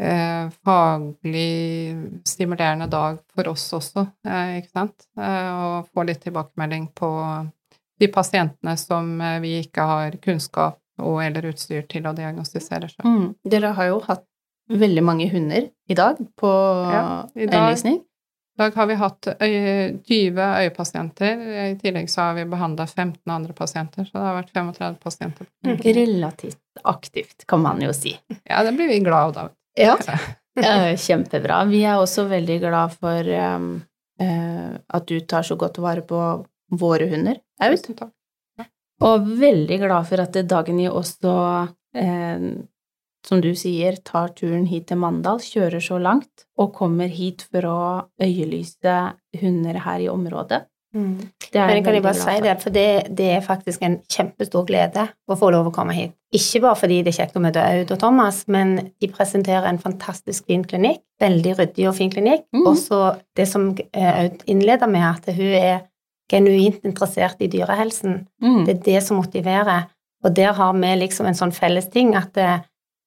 eh, 0.00 0.52
faglig 0.64 1.96
stimulerende 2.24 2.86
dag 2.88 3.18
for 3.34 3.50
oss 3.50 3.66
også, 3.76 4.06
eh, 4.24 4.54
ikke 4.62 4.70
sant? 4.70 5.08
Eh, 5.20 5.50
å 5.50 5.82
få 5.84 6.06
litt 6.08 6.22
tilbakemelding 6.24 6.86
på 6.96 7.10
de 8.00 8.08
pasientene 8.08 8.76
som 8.80 9.12
eh, 9.20 9.36
vi 9.44 9.58
ikke 9.66 9.84
har 9.90 10.16
kunnskap 10.24 10.78
og 11.00 11.20
eller 11.24 11.50
utstyr 11.50 11.84
til 11.90 12.08
å 12.08 12.14
diagnostisere 12.16 12.88
sjøl. 12.88 13.04
Mm. 13.04 13.28
Dere 13.50 13.74
har 13.76 13.90
jo 13.90 14.00
hatt 14.06 14.24
veldig 14.70 15.04
mange 15.04 15.28
hunder 15.32 15.66
i 15.90 15.98
dag 15.98 16.20
på 16.40 16.50
ja, 16.94 17.04
øyenlysning. 17.36 18.00
I 18.60 18.62
dag 18.62 18.74
har 18.76 18.86
vi 18.86 18.94
hatt 18.94 19.26
20 20.04 20.40
øyepasienter. 20.60 21.38
I 21.70 21.76
tillegg 21.80 22.10
så 22.12 22.26
har 22.26 22.34
vi 22.36 22.42
behandla 22.44 22.84
15 22.86 23.32
andre 23.32 23.54
pasienter, 23.56 24.04
så 24.04 24.18
det 24.18 24.24
har 24.26 24.34
vært 24.36 24.50
35 24.52 24.98
pasienter. 25.00 25.46
Mm. 25.64 25.78
Relativt 25.96 26.82
aktivt, 26.84 27.46
kan 27.48 27.62
man 27.64 27.80
jo 27.80 27.94
si. 27.96 28.12
Ja, 28.44 28.60
det 28.66 28.74
blir 28.76 28.90
vi 28.92 28.98
glad 29.00 29.38
av. 29.40 29.48
da. 29.48 30.18
Ja. 30.60 30.92
Kjempebra. 30.92 31.62
Vi 31.70 31.80
er 31.88 32.02
også 32.02 32.26
veldig 32.28 32.58
glad 32.60 32.92
for 33.00 33.32
um, 33.32 33.70
uh, 34.20 34.76
at 34.92 35.08
du 35.08 35.16
tar 35.24 35.46
så 35.46 35.56
godt 35.56 35.80
vare 35.80 36.04
på 36.04 36.20
våre 36.76 37.08
hunder, 37.08 37.40
Aud. 37.64 38.02
Og 39.00 39.30
veldig 39.40 39.78
glad 39.86 40.10
for 40.10 40.20
at 40.20 40.36
dagen 40.52 40.84
i 40.84 40.90
også 40.90 41.32
uh, 41.96 42.44
som 43.26 43.42
du 43.44 43.50
sier, 43.58 43.98
tar 44.04 44.32
turen 44.36 44.66
hit 44.70 44.88
til 44.90 45.00
Mandal, 45.00 45.42
kjører 45.44 45.82
så 45.84 45.98
langt 46.00 46.46
og 46.60 46.72
kommer 46.76 47.10
hit 47.12 47.44
for 47.50 47.68
å 47.68 47.80
øyelyse 48.22 48.96
hunder 49.40 49.80
her 49.84 50.06
i 50.06 50.10
området. 50.12 50.64
Mm. 50.94 51.18
Men 51.54 51.84
kan 51.84 51.94
jeg 51.94 52.02
bare 52.02 52.18
si 52.18 52.32
det, 52.42 52.54
for 52.62 52.74
det, 52.74 52.86
det, 53.14 53.26
er 53.36 53.44
faktisk 53.44 53.82
en 53.86 54.00
kjempestor 54.10 54.64
glede 54.66 55.04
å 55.30 55.36
få 55.38 55.52
lov 55.54 55.68
å 55.70 55.74
komme 55.74 55.94
hit. 55.94 56.16
Ikke 56.34 56.62
bare 56.64 56.78
fordi 56.78 56.98
det 57.06 57.12
er 57.12 57.18
kjekt 57.20 57.38
å 57.38 57.42
møte 57.42 57.62
Aud 57.62 57.92
og 57.94 58.00
Thomas, 58.02 58.42
men 58.50 58.74
de 59.02 59.10
presenterer 59.10 59.68
en 59.70 59.78
fantastisk 59.82 60.48
fin 60.50 60.64
klinikk. 60.66 61.02
Veldig 61.22 61.54
ryddig 61.60 61.86
og 61.90 61.94
fin 61.98 62.10
klinikk. 62.10 62.46
Mm. 62.54 62.64
Og 62.64 62.74
så 62.78 63.00
det 63.38 63.46
som 63.50 63.70
eh, 63.76 64.10
Aud 64.24 64.42
innleder 64.50 64.90
med, 64.90 65.06
at 65.12 65.30
hun 65.36 65.54
er 65.60 65.86
genuint 66.30 66.82
interessert 66.86 67.42
i 67.42 67.50
dyrehelsen. 67.50 68.24
Mm. 68.42 68.64
Det 68.66 68.76
er 68.76 68.84
det 68.88 69.04
som 69.06 69.18
motiverer. 69.22 69.86
Og 70.24 70.34
der 70.36 70.54
har 70.58 70.74
vi 70.76 70.90
liksom 71.00 71.30
en 71.30 71.38
sånn 71.38 71.54
felles 71.54 71.88
ting 71.90 72.16
at 72.18 72.34
det, 72.34 72.50
eh, 72.50 72.66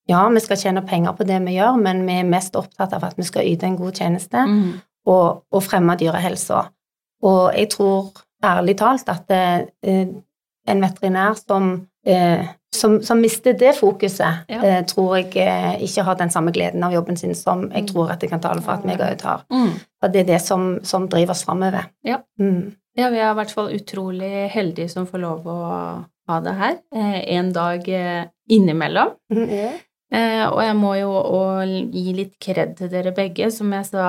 ja, 0.09 0.23
vi 0.29 0.41
skal 0.43 0.59
tjene 0.59 0.83
penger 0.87 1.15
på 1.15 1.25
det 1.27 1.39
vi 1.45 1.55
gjør, 1.57 1.77
men 1.79 2.03
vi 2.07 2.17
er 2.19 2.27
mest 2.27 2.57
opptatt 2.59 2.95
av 2.95 3.05
at 3.07 3.19
vi 3.19 3.27
skal 3.27 3.47
yte 3.47 3.69
en 3.69 3.79
god 3.79 4.01
tjeneste 4.01 4.41
mm. 4.49 4.73
og, 5.07 5.45
og, 5.47 5.61
fremme 5.63 5.95
dyrehelsa. 5.99 6.65
Og 7.23 7.55
jeg 7.55 7.71
tror 7.71 8.11
ærlig 8.43 8.75
talt 8.81 9.07
at 9.11 9.31
eh, 9.31 9.63
en 10.67 10.83
veterinær 10.83 11.39
som, 11.39 11.71
eh, 12.07 12.43
som, 12.75 12.97
som, 13.03 13.21
mister 13.23 13.55
det 13.59 13.77
fokuset, 13.77 14.43
ja. 14.51 14.59
eh, 14.59 14.81
tror 14.89 15.15
jeg 15.21 15.31
eh, 15.39 15.83
ikke 15.87 16.03
har 16.03 16.19
den 16.19 16.33
samme 16.35 16.51
gleden 16.55 16.83
av 16.83 16.95
jobben 16.95 17.19
sin 17.19 17.35
som 17.35 17.69
jeg 17.69 17.85
mm. 17.85 17.89
tror 17.93 18.11
at 18.11 18.23
jeg 18.23 18.33
kan 18.33 18.43
tale 18.43 18.63
for 18.63 18.75
at 18.75 18.87
meg 18.87 18.99
òg 19.03 19.15
tar. 19.23 19.45
Mm. 19.53 19.77
For 20.03 20.11
det 20.11 20.25
er 20.25 20.31
det 20.33 20.41
som, 20.43 20.73
som 20.83 21.07
driver 21.11 21.35
oss 21.35 21.45
framover. 21.47 21.87
Ja. 22.03 22.19
Mm. 22.39 22.73
ja. 22.99 23.07
vi 23.07 23.23
er 23.23 23.31
i 23.31 23.37
hvert 23.39 23.55
fall 23.55 23.71
utrolig 23.71 24.49
heldige 24.51 24.91
som 24.91 25.07
får 25.07 25.23
lov 25.23 25.47
å 25.47 25.61
ha 26.27 26.39
det 26.43 26.53
her 26.59 26.77
eh, 26.95 27.19
en 27.37 27.55
dag 27.55 27.87
eh, 27.87 28.27
innimellom. 28.51 29.15
Mm, 29.31 29.49
Eh, 29.49 29.81
og 30.13 30.59
jeg 30.61 30.73
må 30.77 30.91
jo 30.99 31.11
gi 31.89 32.11
litt 32.13 32.35
kred 32.41 32.75
til 32.77 32.91
dere 32.91 33.13
begge, 33.17 33.47
som 33.53 33.71
jeg 33.73 33.87
sa 33.89 34.07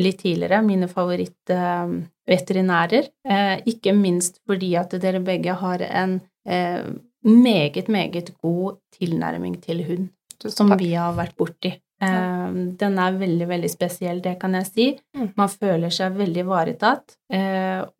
litt 0.00 0.22
tidligere, 0.22 0.62
mine 0.64 0.86
favorittveterinærer. 0.88 3.08
Eh, 3.28 3.58
ikke 3.68 3.92
minst 3.96 4.40
fordi 4.48 4.76
at 4.80 4.90
dere 5.02 5.20
begge 5.24 5.52
har 5.60 5.80
en 5.88 6.20
eh, 6.48 6.84
meget, 7.22 7.88
meget 7.88 8.34
god 8.42 8.76
tilnærming 8.98 9.62
til 9.62 9.84
hund, 9.86 10.08
som 10.48 10.78
vi 10.78 10.94
har 10.94 11.12
vært 11.18 11.36
borti. 11.36 11.80
Den 12.02 12.98
er 12.98 13.12
veldig, 13.14 13.46
veldig 13.46 13.70
spesiell, 13.70 14.18
det 14.24 14.40
kan 14.40 14.54
jeg 14.58 14.66
si. 14.66 14.98
Mm. 15.14 15.28
Man 15.38 15.48
føler 15.52 15.90
seg 15.94 16.16
veldig 16.18 16.42
ivaretatt 16.42 17.14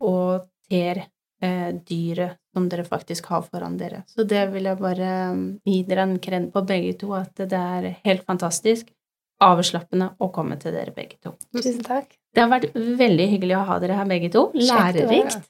og 0.03 0.43
ter 0.67 1.07
dyret 1.87 2.42
som 2.53 2.69
dere 2.69 2.85
faktisk 2.85 3.31
har 3.33 3.45
foran 3.47 3.79
dere. 3.81 4.03
Så 4.13 4.27
det 4.29 4.45
vil 4.53 4.69
jeg 4.69 4.81
bare 4.81 5.13
um, 5.33 5.45
gi 5.65 5.83
dere 5.89 6.07
en 6.07 6.19
kred 6.23 6.51
på 6.53 6.65
begge 6.69 6.97
to, 7.01 7.13
at 7.17 7.33
det 7.39 7.59
er 7.59 7.89
helt 8.05 8.27
fantastisk 8.29 8.91
avslappende 9.43 10.13
å 10.23 10.29
komme 10.35 10.59
til 10.61 10.75
dere 10.75 10.95
begge 10.95 11.19
to. 11.23 11.35
Tusen 11.57 11.83
takk. 11.87 12.13
Det 12.33 12.45
har 12.45 12.53
vært 12.53 12.77
veldig 12.77 13.27
hyggelig 13.35 13.57
å 13.59 13.65
ha 13.69 13.81
dere 13.83 13.97
her 13.99 14.09
begge 14.09 14.31
to. 14.33 14.47
Lærerikt. 14.55 15.43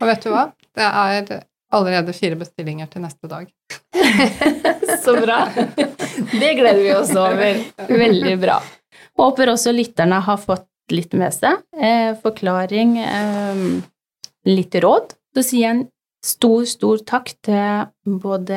Og 0.00 0.08
vet 0.08 0.24
du 0.24 0.32
hva? 0.32 0.48
Det 0.76 0.88
er 0.88 1.30
allerede 1.76 2.14
fire 2.16 2.38
bestillinger 2.40 2.90
til 2.90 3.04
neste 3.04 3.30
dag. 3.30 3.46
Så 5.04 5.14
bra. 5.20 5.44
Det 5.54 6.50
gleder 6.58 6.82
vi 6.82 6.92
oss 6.96 7.14
over. 7.16 7.62
Veldig 7.88 8.34
bra. 8.42 8.58
Håper 9.20 9.52
også 9.52 9.72
lytterne 9.74 10.20
har 10.24 10.40
fått 10.40 10.66
litt 10.92 11.14
med 11.18 11.34
seg. 11.34 11.62
Eh, 11.76 12.12
forklaring, 12.20 12.96
eh, 12.98 13.64
litt 14.50 14.74
råd. 14.82 15.14
Da 15.34 15.44
sier 15.46 15.66
jeg 15.68 15.86
Stor, 16.20 16.66
stor 16.68 16.98
takk 17.08 17.30
til 17.40 18.18
både 18.20 18.56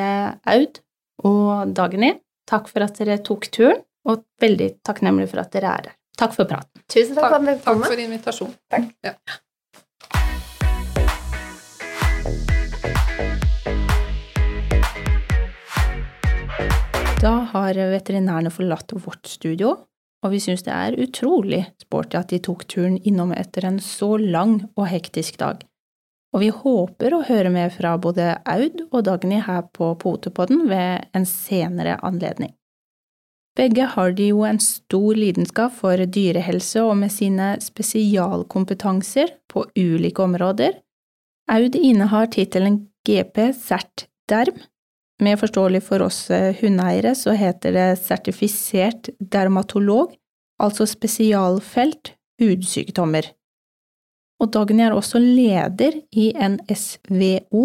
Aud 0.52 0.80
og 1.24 1.70
Dagny. 1.72 2.10
Takk 2.44 2.68
for 2.68 2.84
at 2.84 2.98
dere 3.00 3.16
tok 3.24 3.48
turen, 3.48 3.80
og 4.04 4.20
veldig 4.36 4.84
takknemlig 4.84 5.30
for 5.30 5.40
at 5.40 5.48
dere 5.54 5.70
er 5.70 5.88
her. 5.88 5.96
Takk 6.20 6.36
for 6.36 6.44
praten. 6.44 6.84
Tusen 6.92 7.16
takk, 7.16 7.32
takk, 7.32 7.64
takk 7.64 7.86
for 7.86 8.04
invitasjonen. 8.04 8.52
Takk. 8.68 8.92
Ja. 9.00 9.16
Da 17.24 17.34
har 17.56 17.84
veterinærene 17.96 18.52
forlatt 18.52 18.92
vårt 18.92 19.24
studio, 19.40 19.78
og 20.20 20.36
vi 20.36 20.44
syns 20.44 20.68
det 20.68 20.76
er 20.76 21.00
utrolig 21.00 21.64
sporty 21.80 22.20
at 22.20 22.28
de 22.28 22.44
tok 22.44 22.68
turen 22.68 23.00
innom 23.08 23.32
etter 23.32 23.72
en 23.72 23.80
så 23.80 24.18
lang 24.20 24.66
og 24.76 24.92
hektisk 24.92 25.40
dag 25.40 25.64
og 26.34 26.42
vi 26.42 26.50
håper 26.50 27.14
å 27.14 27.22
høre 27.28 27.50
mer 27.54 27.70
fra 27.70 27.94
både 28.00 28.32
Aud 28.50 28.80
og 28.90 29.04
Dagny 29.06 29.38
her 29.46 29.68
på 29.76 29.92
Potepodden 30.02 30.64
ved 30.66 31.06
en 31.14 31.26
senere 31.28 31.94
anledning. 32.02 32.50
Begge 33.54 33.86
har 33.86 34.16
de 34.18 34.32
jo 34.32 34.42
en 34.42 34.58
stor 34.58 35.14
lidenskap 35.14 35.76
for 35.78 36.00
dyrehelse 36.16 36.82
og 36.82 36.96
med 37.04 37.14
sine 37.14 37.52
spesialkompetanser 37.62 39.30
på 39.46 39.62
ulike 39.78 40.24
områder. 40.24 40.80
Aud 41.54 41.78
innehar 41.78 42.26
tittelen 42.34 42.80
GP 43.06 43.52
Cert 43.54 44.08
Derm. 44.26 44.58
Mer 45.22 45.38
forståelig 45.38 45.84
for 45.86 46.02
oss 46.02 46.24
hundeeiere 46.58 47.14
så 47.14 47.36
heter 47.38 47.76
det 47.76 47.88
sertifisert 48.02 49.12
dermatolog, 49.22 50.16
altså 50.58 50.88
spesialfelt 50.90 52.16
hudsykdommer 52.42 53.30
og 54.44 54.52
Dagny 54.52 54.84
er 54.84 54.92
også 54.92 55.20
leder 55.22 55.96
i 56.12 56.30
NSVO, 56.36 57.64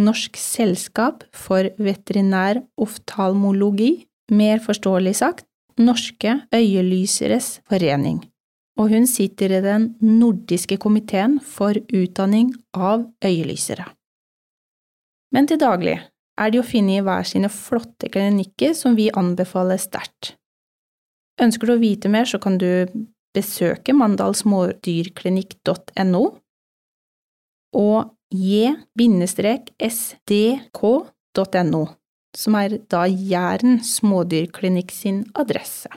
Norsk 0.00 0.36
selskap 0.38 1.24
for 1.34 1.66
veterinær 1.80 2.60
oftalmologi, 2.80 4.06
mer 4.30 4.60
forståelig 4.62 5.16
sagt 5.18 5.46
Norske 5.80 6.36
øyelyseres 6.54 7.58
forening, 7.68 8.20
og 8.78 8.92
hun 8.92 9.06
sitter 9.08 9.56
i 9.56 9.62
den 9.64 9.94
nordiske 10.00 10.76
komiteen 10.80 11.38
for 11.40 11.74
utdanning 11.88 12.52
av 12.76 13.06
øyelysere. 13.24 13.88
Men 15.32 15.48
til 15.48 15.60
daglig 15.60 15.98
er 16.40 16.52
de 16.52 16.60
å 16.60 16.66
finne 16.66 16.98
i 16.98 17.04
hver 17.04 17.26
sine 17.28 17.50
flotte 17.52 18.10
klinikker 18.12 18.76
som 18.76 18.96
vi 18.98 19.10
anbefaler 19.10 19.80
sterkt. 19.80 20.34
Ønsker 21.40 21.70
du 21.70 21.74
å 21.76 21.82
vite 21.82 22.10
mer, 22.12 22.28
så 22.28 22.40
kan 22.42 22.58
du 22.60 22.86
besøke 23.36 23.92
mandalsmådyrklinikk.no 23.96 26.24
og 27.80 27.98
j-sdk.no, 28.34 28.82
som 32.36 32.54
er 32.58 32.78
da 32.90 33.06
Jæren 33.06 33.80
smådyrklinikk 33.84 34.90
sin 34.94 35.24
adresse. 35.38 35.88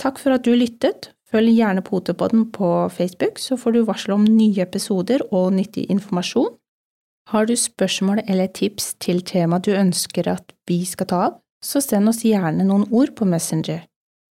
Takk 0.00 0.18
for 0.20 0.30
at 0.36 0.44
du 0.44 0.54
lyttet. 0.56 1.10
Følg 1.30 1.54
gjerne 1.54 1.82
Potepodden 1.86 2.50
på 2.50 2.88
Facebook, 2.90 3.38
så 3.38 3.56
får 3.60 3.70
du 3.76 3.84
varsel 3.86 4.12
om 4.16 4.24
nye 4.24 4.62
episoder 4.64 5.22
og 5.30 5.52
nyttig 5.54 5.84
informasjon. 5.92 6.56
Har 7.30 7.46
du 7.46 7.54
spørsmål 7.54 8.24
eller 8.26 8.50
tips 8.50 8.94
til 8.98 9.22
tema 9.22 9.60
du 9.62 9.70
ønsker 9.70 10.26
at 10.32 10.50
vi 10.66 10.82
skal 10.88 11.06
ta 11.06 11.20
av, 11.28 11.38
så 11.62 11.78
send 11.84 12.10
oss 12.10 12.24
gjerne 12.26 12.66
noen 12.66 12.88
ord 12.90 13.14
på 13.14 13.28
Messenger. 13.28 13.84